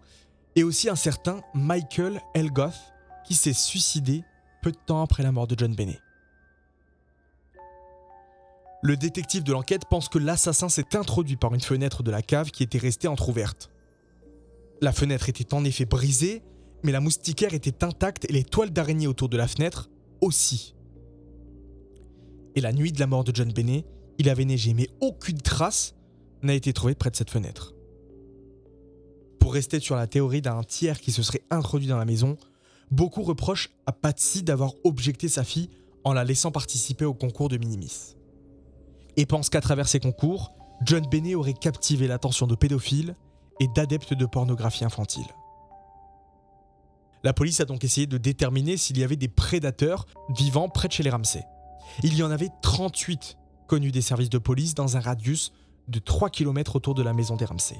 et 0.55 0.63
aussi 0.63 0.89
un 0.89 0.95
certain 0.95 1.41
Michael 1.53 2.21
Elgoth 2.33 2.93
qui 3.25 3.35
s'est 3.35 3.53
suicidé 3.53 4.23
peu 4.63 4.71
de 4.71 4.78
temps 4.78 5.04
après 5.04 5.21
la 5.21 5.32
mort 5.32 5.45
de 5.45 5.56
John 5.60 5.76
Bennet. 5.76 5.99
Le 8.82 8.97
détective 8.97 9.43
de 9.43 9.52
l'enquête 9.52 9.84
pense 9.89 10.10
que 10.10 10.17
l'assassin 10.17 10.69
s'est 10.69 10.95
introduit 10.95 11.36
par 11.36 11.54
une 11.54 11.62
fenêtre 11.62 12.02
de 12.02 12.12
la 12.12 12.21
cave 12.21 12.49
qui 12.49 12.63
était 12.63 12.80
restée 12.80 13.08
entr'ouverte. 13.08 13.69
La 14.82 14.91
fenêtre 14.91 15.30
était 15.30 15.54
en 15.54 15.63
effet 15.63 15.86
brisée, 15.86 16.41
mais 16.84 16.91
la 16.91 16.99
moustiquaire 16.99 17.54
était 17.54 17.84
intacte 17.84 18.26
et 18.30 18.34
les 18.34 18.43
toiles 18.43 18.71
d'araignée 18.71 19.08
autour 19.08 19.30
de 19.30 19.38
la 19.38 19.47
fenêtre 19.47 19.89
aussi. 20.21 20.76
Et 22.56 22.62
la 22.62 22.73
nuit 22.73 22.91
de 22.91 22.99
la 22.99 23.08
mort 23.08 23.23
de 23.23 23.34
John 23.34 23.52
Bennet, 23.52 23.86
il 24.17 24.30
avait 24.30 24.45
neigé, 24.45 24.73
mais 24.73 24.89
aucune 25.02 25.41
trace 25.41 25.95
n'a 26.41 26.54
été 26.54 26.73
trouvée 26.73 26.95
près 26.95 27.10
de 27.10 27.15
cette 27.15 27.32
fenêtre. 27.32 27.73
Pour 29.39 29.54
rester 29.54 29.80
sur 29.80 29.95
la 29.95 30.08
théorie 30.08 30.41
d'un 30.41 30.63
tiers 30.63 30.99
qui 30.99 31.12
se 31.12 31.23
serait 31.23 31.43
introduit 31.49 31.88
dans 31.88 31.97
la 31.97 32.06
maison, 32.06 32.38
beaucoup 32.93 33.23
reprochent 33.23 33.71
à 33.86 33.91
Patsy 33.91 34.43
d'avoir 34.43 34.73
objecté 34.84 35.27
sa 35.27 35.43
fille 35.43 35.69
en 36.03 36.13
la 36.13 36.23
laissant 36.23 36.51
participer 36.51 37.06
au 37.06 37.13
concours 37.13 37.49
de 37.49 37.58
Minimis. 37.58 38.15
Et 39.17 39.25
pensent 39.25 39.49
qu'à 39.49 39.62
travers 39.62 39.88
ces 39.88 39.99
concours, 39.99 40.51
John 40.84 41.06
Bennet 41.10 41.36
aurait 41.36 41.53
captivé 41.53 42.08
l'attention 42.08 42.45
de 42.45 42.56
pédophiles 42.56 43.15
et 43.60 43.67
d'adeptes 43.75 44.13
de 44.13 44.25
pornographie 44.25 44.86
infantile. 44.86 45.25
La 47.23 47.34
police 47.34 47.62
a 47.62 47.65
donc 47.65 47.84
essayé 47.84 48.06
de 48.06 48.17
déterminer 48.17 48.75
s'il 48.77 48.97
y 48.97 49.03
avait 49.03 49.15
des 49.15 49.29
prédateurs 49.29 50.06
vivant 50.36 50.67
près 50.67 50.88
de 50.88 50.93
chez 50.93 51.03
les 51.03 51.10
Ramsey. 51.10 51.43
Il 52.03 52.15
y 52.15 52.23
en 52.23 52.32
avait 52.32 52.49
38 52.62 53.38
connus 53.67 53.91
des 53.91 54.01
services 54.01 54.29
de 54.29 54.38
police 54.38 54.75
dans 54.75 54.97
un 54.97 54.99
radius 54.99 55.51
de 55.88 55.99
3 55.99 56.29
km 56.29 56.75
autour 56.75 56.95
de 56.95 57.01
la 57.01 57.13
maison 57.13 57.38
des 57.38 57.45
Ramsey. 57.45 57.77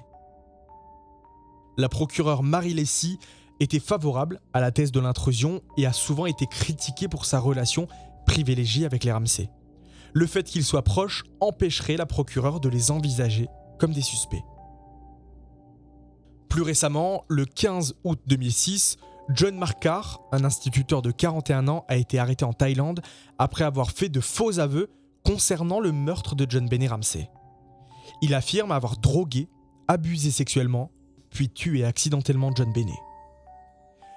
La 1.78 1.90
procureure 1.90 2.44
Marie 2.44 2.74
Lessy 2.74 3.20
était 3.60 3.80
favorable 3.80 4.42
à 4.54 4.62
la 4.62 4.72
thèse 4.72 4.92
de 4.92 5.00
l'intrusion 5.00 5.62
et 5.78 5.86
a 5.86 5.94
souvent 5.94 6.26
été 6.26 6.46
critiquée 6.48 7.08
pour 7.08 7.26
sa 7.26 7.40
relation 7.40 7.88
privilégiée 8.26 8.86
avec 8.86 9.04
les 9.04 9.12
Ramsey. 9.12 9.50
Le 10.14 10.28
fait 10.28 10.44
qu'ils 10.44 10.64
soient 10.64 10.84
proches 10.84 11.24
empêcherait 11.40 11.98
la 11.98 12.06
procureure 12.06 12.60
de 12.60 12.70
les 12.70 12.92
envisager 12.92 13.48
comme 13.80 13.94
des 13.94 14.02
suspects. 14.02 14.44
Plus 16.50 16.62
récemment, 16.62 17.26
le 17.30 17.46
15 17.46 17.96
août 18.04 18.20
2006, 18.28 18.98
John 19.30 19.58
Markar, 19.58 20.22
un 20.32 20.44
instituteur 20.44 21.02
de 21.02 21.12
41 21.12 21.68
ans, 21.68 21.86
a 21.88 21.96
été 21.96 22.20
arrêté 22.20 22.46
en 22.46 22.54
Thaïlande 22.54 23.02
après 23.40 23.64
avoir 23.64 23.92
fait 23.92 24.10
de 24.10 24.20
faux 24.20 24.60
aveux 24.60 24.90
concernant 25.24 25.80
le 25.80 25.92
meurtre 25.92 26.36
de 26.36 26.46
John 26.48 26.68
Benny 26.68 26.88
Ramsey. 26.88 27.30
Il 28.22 28.36
affirme 28.36 28.72
avoir 28.72 28.98
drogué, 28.98 29.50
abusé 29.88 30.30
sexuellement, 30.30 30.92
puis 31.32 31.50
tué 31.50 31.84
accidentellement 31.84 32.52
John 32.56 32.72
Benny. 32.72 32.94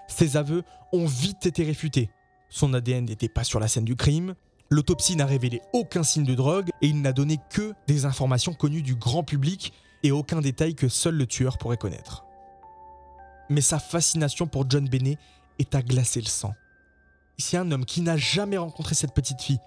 Ses 0.09 0.37
aveux 0.37 0.63
ont 0.93 1.07
vite 1.07 1.47
été 1.47 1.65
réfutés. 1.65 2.11
Son 2.49 2.75
ADN 2.75 3.07
n'était 3.07 3.29
pas 3.29 3.45
sur 3.45 3.61
la 3.61 3.69
scène 3.69 3.85
du 3.85 3.97
crime, 3.97 4.35
l'autopsie 4.71 5.17
n'a 5.17 5.27
révélé 5.27 5.61
aucun 5.73 6.03
signe 6.03 6.25
de 6.25 6.35
drogue 6.35 6.71
et 6.81 6.89
il 6.89 7.03
n'a 7.03 7.13
donné 7.13 7.39
que 7.51 7.75
des 7.87 8.05
informations 8.05 8.55
connues 8.55 8.83
du 8.83 8.95
grand 8.95 9.25
public 9.25 9.73
et 10.03 10.13
aucun 10.13 10.41
détail 10.41 10.75
que 10.75 10.89
seul 10.89 11.17
le 11.17 11.27
tueur 11.27 11.59
pourrait 11.59 11.77
connaître. 11.77 12.25
Mais 13.49 13.61
sa 13.61 13.79
fascination 13.79 14.47
pour 14.47 14.69
John 14.69 14.89
Bennet 14.89 15.19
est 15.59 15.75
à 15.75 15.83
glacer 15.83 16.21
le 16.21 16.27
sang. 16.27 16.55
Si 17.39 17.57
un 17.57 17.71
homme 17.71 17.85
qui 17.85 18.01
n'a 18.01 18.17
jamais 18.17 18.57
rencontré 18.57 18.95
cette 18.95 19.15
petite 19.15 19.41
fille 19.41 19.61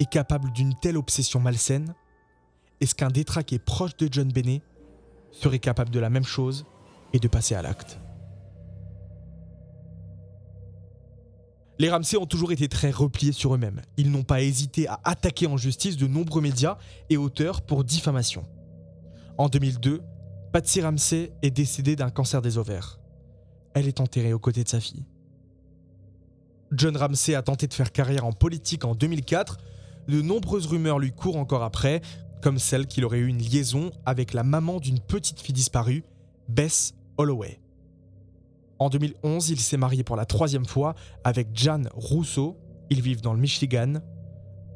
est 0.00 0.10
capable 0.10 0.52
d'une 0.52 0.74
telle 0.74 0.96
obsession 0.96 1.40
malsaine, 1.40 1.94
est-ce 2.80 2.94
qu'un 2.94 3.10
détraqué 3.10 3.58
proche 3.58 3.96
de 3.96 4.08
John 4.10 4.30
Bennet 4.30 4.62
serait 5.32 5.58
capable 5.58 5.90
de 5.90 6.00
la 6.00 6.10
même 6.10 6.24
chose 6.24 6.66
et 7.12 7.18
de 7.18 7.28
passer 7.28 7.54
à 7.54 7.62
l'acte? 7.62 7.98
Les 11.78 11.90
Ramsey 11.90 12.16
ont 12.16 12.26
toujours 12.26 12.52
été 12.52 12.68
très 12.68 12.90
repliés 12.90 13.32
sur 13.32 13.54
eux-mêmes. 13.54 13.82
Ils 13.98 14.10
n'ont 14.10 14.22
pas 14.22 14.40
hésité 14.40 14.88
à 14.88 14.98
attaquer 15.04 15.46
en 15.46 15.58
justice 15.58 15.98
de 15.98 16.06
nombreux 16.06 16.40
médias 16.40 16.78
et 17.10 17.18
auteurs 17.18 17.60
pour 17.60 17.84
diffamation. 17.84 18.44
En 19.36 19.48
2002, 19.48 20.00
Patsy 20.52 20.80
Ramsey 20.80 21.32
est 21.42 21.50
décédée 21.50 21.94
d'un 21.94 22.08
cancer 22.08 22.40
des 22.40 22.56
ovaires. 22.56 22.98
Elle 23.74 23.88
est 23.88 24.00
enterrée 24.00 24.32
aux 24.32 24.38
côtés 24.38 24.64
de 24.64 24.68
sa 24.68 24.80
fille. 24.80 25.04
John 26.72 26.96
Ramsey 26.96 27.34
a 27.34 27.42
tenté 27.42 27.66
de 27.66 27.74
faire 27.74 27.92
carrière 27.92 28.24
en 28.24 28.32
politique 28.32 28.86
en 28.86 28.94
2004. 28.94 29.58
De 30.08 30.22
nombreuses 30.22 30.66
rumeurs 30.66 30.98
lui 30.98 31.12
courent 31.12 31.36
encore 31.36 31.62
après, 31.62 32.00
comme 32.40 32.58
celle 32.58 32.86
qu'il 32.86 33.04
aurait 33.04 33.18
eu 33.18 33.26
une 33.26 33.38
liaison 33.38 33.90
avec 34.06 34.32
la 34.32 34.42
maman 34.42 34.80
d'une 34.80 34.98
petite 34.98 35.40
fille 35.40 35.54
disparue, 35.54 36.04
Bess 36.48 36.94
Holloway. 37.18 37.60
En 38.78 38.90
2011, 38.90 39.50
il 39.50 39.60
s'est 39.60 39.76
marié 39.76 40.04
pour 40.04 40.16
la 40.16 40.26
troisième 40.26 40.66
fois 40.66 40.94
avec 41.24 41.48
Jan 41.54 41.82
Rousseau. 41.94 42.58
Ils 42.90 43.00
vivent 43.00 43.22
dans 43.22 43.32
le 43.32 43.40
Michigan. 43.40 43.94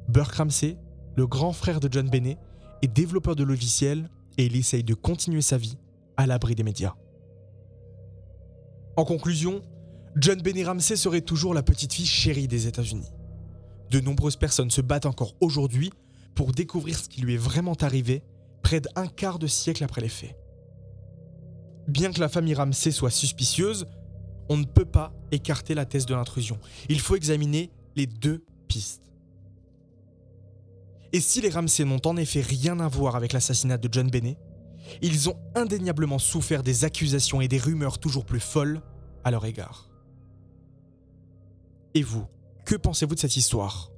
Burke 0.09 0.35
Ramsey, 0.35 0.79
le 1.17 1.27
grand 1.27 1.53
frère 1.53 1.81
de 1.81 1.89
John 1.91 2.09
Bennet, 2.09 2.39
est 2.83 2.89
développeur 2.89 3.37
de 3.37 3.45
logiciels 3.45 4.09
et 4.39 4.47
il 4.47 4.57
essaye 4.57 4.83
de 4.83 4.95
continuer 4.95 5.43
sa 5.43 5.59
vie 5.59 5.77
à 6.17 6.27
l'abri 6.27 6.55
des 6.55 6.63
médias. 6.63 6.95
En 8.97 9.05
conclusion, 9.05 9.63
John 10.17 10.41
Bennet 10.41 10.65
Ramsey 10.65 10.97
serait 10.97 11.21
toujours 11.21 11.55
la 11.55 11.63
petite 11.63 11.93
fille 11.93 12.07
chérie 12.07 12.49
des 12.49 12.67
États-Unis. 12.67 13.11
De 13.91 14.01
nombreuses 14.01 14.37
personnes 14.37 14.71
se 14.71 14.81
battent 14.81 15.07
encore 15.07 15.35
aujourd'hui 15.41 15.91
pour 16.35 16.53
découvrir 16.53 16.99
ce 16.99 17.09
qui 17.09 17.21
lui 17.21 17.35
est 17.35 17.39
vraiment 17.39 17.75
arrivé 17.81 18.23
près 18.63 18.81
d'un 18.81 19.07
quart 19.07 19.39
de 19.39 19.47
siècle 19.47 19.85
après 19.85 20.01
les 20.01 20.09
faits. 20.09 20.37
Bien 21.89 22.13
que 22.13 22.21
la 22.21 22.29
famille 22.29 22.55
Ramsey 22.55 22.93
soit 22.93 23.11
suspicieuse, 23.11 23.87
on 24.49 24.57
ne 24.57 24.65
peut 24.65 24.85
pas 24.85 25.13
écarter 25.33 25.75
la 25.75 25.87
thèse 25.87 26.07
de 26.07 26.15
l'intrusion. 26.15 26.59
Il 26.89 27.01
faut 27.01 27.17
examiner 27.17 27.71
les 27.97 28.07
deux 28.07 28.45
pistes. 28.69 29.11
Et 31.13 31.21
si 31.21 31.41
les 31.41 31.51
Ramsey 31.51 31.85
n'ont 31.85 32.01
en 32.05 32.17
effet 32.17 32.41
rien 32.41 32.79
à 32.81 32.89
voir 32.89 33.17
avec 33.17 33.33
l'assassinat 33.33 33.79
de 33.79 33.89
John 33.91 34.11
Bennet, 34.11 34.39
ils 35.03 35.29
ont 35.29 35.37
indéniablement 35.55 36.19
souffert 36.19 36.63
des 36.63 36.85
accusations 36.85 37.41
et 37.41 37.49
des 37.49 37.59
rumeurs 37.59 37.99
toujours 37.99 38.25
plus 38.25 38.41
folles 38.41 38.81
à 39.25 39.31
leur 39.31 39.45
égard. 39.45 39.89
Et 41.95 42.03
vous, 42.03 42.27
que 42.65 42.77
pensez-vous 42.77 43.15
de 43.15 43.21
cette 43.21 43.37
histoire? 43.37 43.91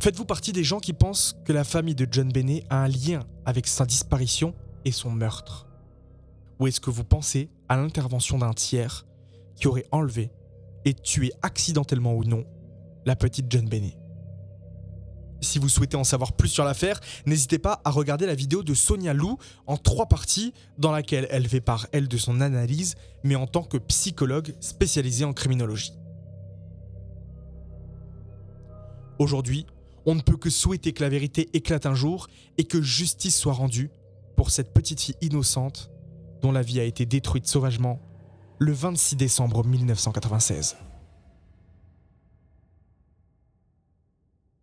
Faites-vous 0.00 0.24
partie 0.24 0.52
des 0.52 0.64
gens 0.64 0.80
qui 0.80 0.92
pensent 0.92 1.36
que 1.44 1.52
la 1.52 1.64
famille 1.64 1.94
de 1.94 2.06
John 2.10 2.30
Bennet 2.30 2.64
a 2.70 2.82
un 2.82 2.88
lien 2.88 3.20
avec 3.44 3.66
sa 3.66 3.86
disparition 3.86 4.54
et 4.84 4.92
son 4.92 5.10
meurtre? 5.10 5.66
Ou 6.58 6.66
est-ce 6.66 6.80
que 6.80 6.90
vous 6.90 7.04
pensez 7.04 7.50
à 7.68 7.76
l'intervention 7.76 8.38
d'un 8.38 8.52
tiers 8.52 9.06
qui 9.56 9.66
aurait 9.66 9.86
enlevé 9.92 10.30
et 10.84 10.94
tué 10.94 11.32
accidentellement 11.42 12.14
ou 12.14 12.24
non 12.24 12.44
la 13.06 13.16
petite 13.16 13.46
John 13.50 13.68
Bennet 13.68 13.96
si 15.44 15.58
vous 15.58 15.68
souhaitez 15.68 15.96
en 15.96 16.04
savoir 16.04 16.32
plus 16.32 16.48
sur 16.48 16.64
l'affaire, 16.64 17.00
n'hésitez 17.26 17.58
pas 17.58 17.82
à 17.84 17.90
regarder 17.90 18.24
la 18.24 18.34
vidéo 18.34 18.62
de 18.62 18.72
Sonia 18.72 19.12
Lou 19.12 19.36
en 19.66 19.76
trois 19.76 20.06
parties 20.06 20.54
dans 20.78 20.90
laquelle 20.90 21.28
elle 21.30 21.46
fait 21.46 21.60
part, 21.60 21.86
elle, 21.92 22.08
de 22.08 22.16
son 22.16 22.40
analyse, 22.40 22.94
mais 23.22 23.36
en 23.36 23.46
tant 23.46 23.62
que 23.62 23.76
psychologue 23.76 24.54
spécialisée 24.60 25.26
en 25.26 25.34
criminologie. 25.34 25.92
Aujourd'hui, 29.18 29.66
on 30.06 30.14
ne 30.14 30.20
peut 30.20 30.36
que 30.36 30.50
souhaiter 30.50 30.92
que 30.92 31.02
la 31.02 31.08
vérité 31.08 31.48
éclate 31.52 31.86
un 31.86 31.94
jour 31.94 32.26
et 32.58 32.64
que 32.64 32.82
justice 32.82 33.38
soit 33.38 33.52
rendue 33.52 33.90
pour 34.36 34.50
cette 34.50 34.72
petite 34.72 35.00
fille 35.00 35.16
innocente 35.20 35.90
dont 36.44 36.52
la 36.52 36.60
vie 36.60 36.78
a 36.78 36.84
été 36.84 37.06
détruite 37.06 37.46
sauvagement 37.46 37.98
le 38.58 38.70
26 38.70 39.16
décembre 39.16 39.64
1996. 39.64 40.76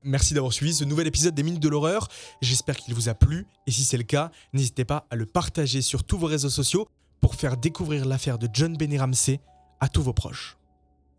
Merci 0.04 0.36
d'avoir 0.36 0.54
suivi 0.54 0.76
ce 0.76 0.84
nouvel 0.84 1.08
épisode 1.08 1.34
des 1.34 1.42
Minutes 1.42 1.64
de 1.64 1.70
l'horreur. 1.70 2.08
J'espère 2.40 2.78
qu'il 2.78 2.94
vous 2.94 3.10
a 3.10 3.16
plu 3.16 3.48
et 3.66 3.72
si 3.72 3.84
c'est 3.84 3.98
le 3.98 4.04
cas, 4.04 4.30
n'hésitez 4.54 4.86
pas 4.86 5.08
à 5.10 5.16
le 5.16 5.26
partager 5.26 5.82
sur 5.82 6.04
tous 6.04 6.20
vos 6.20 6.28
réseaux 6.28 6.52
sociaux 6.52 6.88
pour 7.20 7.34
faire 7.34 7.58
découvrir 7.58 8.06
l'affaire 8.06 8.38
de 8.38 8.48
John 8.54 8.78
Benny 8.78 9.00
Ramsey 9.00 9.40
à 9.80 9.90
tous 9.90 10.04
vos 10.04 10.14
proches. 10.14 10.58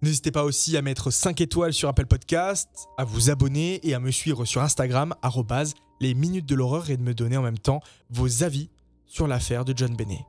N'hésitez 0.01 0.31
pas 0.31 0.45
aussi 0.45 0.77
à 0.77 0.83
mettre 0.83 1.11
5 1.11 1.41
étoiles 1.41 1.73
sur 1.73 1.89
Apple 1.89 2.07
Podcast, 2.07 2.69
à 2.99 3.05
vous 3.05 3.31
abonner 3.31 3.81
et 3.83 3.95
à 3.95 3.99
me 3.99 4.13
suivre 4.13 4.45
sur 4.45 4.63
Instagram 4.63 5.13
les 6.01 6.15
minutes 6.15 6.47
de 6.47 6.55
l'horreur 6.55 6.89
et 6.89 6.97
de 6.97 7.03
me 7.03 7.15
donner 7.15 7.37
en 7.37 7.43
même 7.43 7.59
temps 7.59 7.81
vos 8.11 8.45
avis 8.45 8.71
sur 9.07 9.27
l'affaire 9.27 9.65
de 9.65 9.77
John 9.77 9.97
Benny 9.97 10.21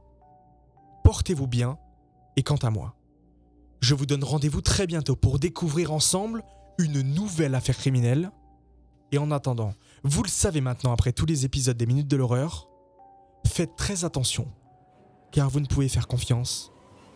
portez-vous 1.03 1.47
bien, 1.47 1.77
et 2.35 2.43
quant 2.43 2.57
à 2.57 2.69
moi, 2.69 2.95
je 3.81 3.93
vous 3.95 4.05
donne 4.05 4.23
rendez-vous 4.23 4.61
très 4.61 4.87
bientôt 4.87 5.15
pour 5.15 5.39
découvrir 5.39 5.91
ensemble 5.91 6.43
une 6.77 7.01
nouvelle 7.01 7.55
affaire 7.55 7.77
criminelle. 7.77 8.31
Et 9.11 9.17
en 9.17 9.29
attendant, 9.29 9.73
vous 10.03 10.23
le 10.23 10.29
savez 10.29 10.61
maintenant 10.61 10.93
après 10.93 11.11
tous 11.11 11.25
les 11.25 11.45
épisodes 11.45 11.77
des 11.77 11.85
Minutes 11.85 12.07
de 12.07 12.17
l'horreur, 12.17 12.67
faites 13.45 13.75
très 13.75 14.05
attention, 14.05 14.47
car 15.31 15.49
vous 15.49 15.59
ne 15.59 15.67
pouvez 15.67 15.89
faire 15.89 16.07
confiance 16.07 16.71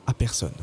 à 0.06 0.14
personne. 0.14 0.54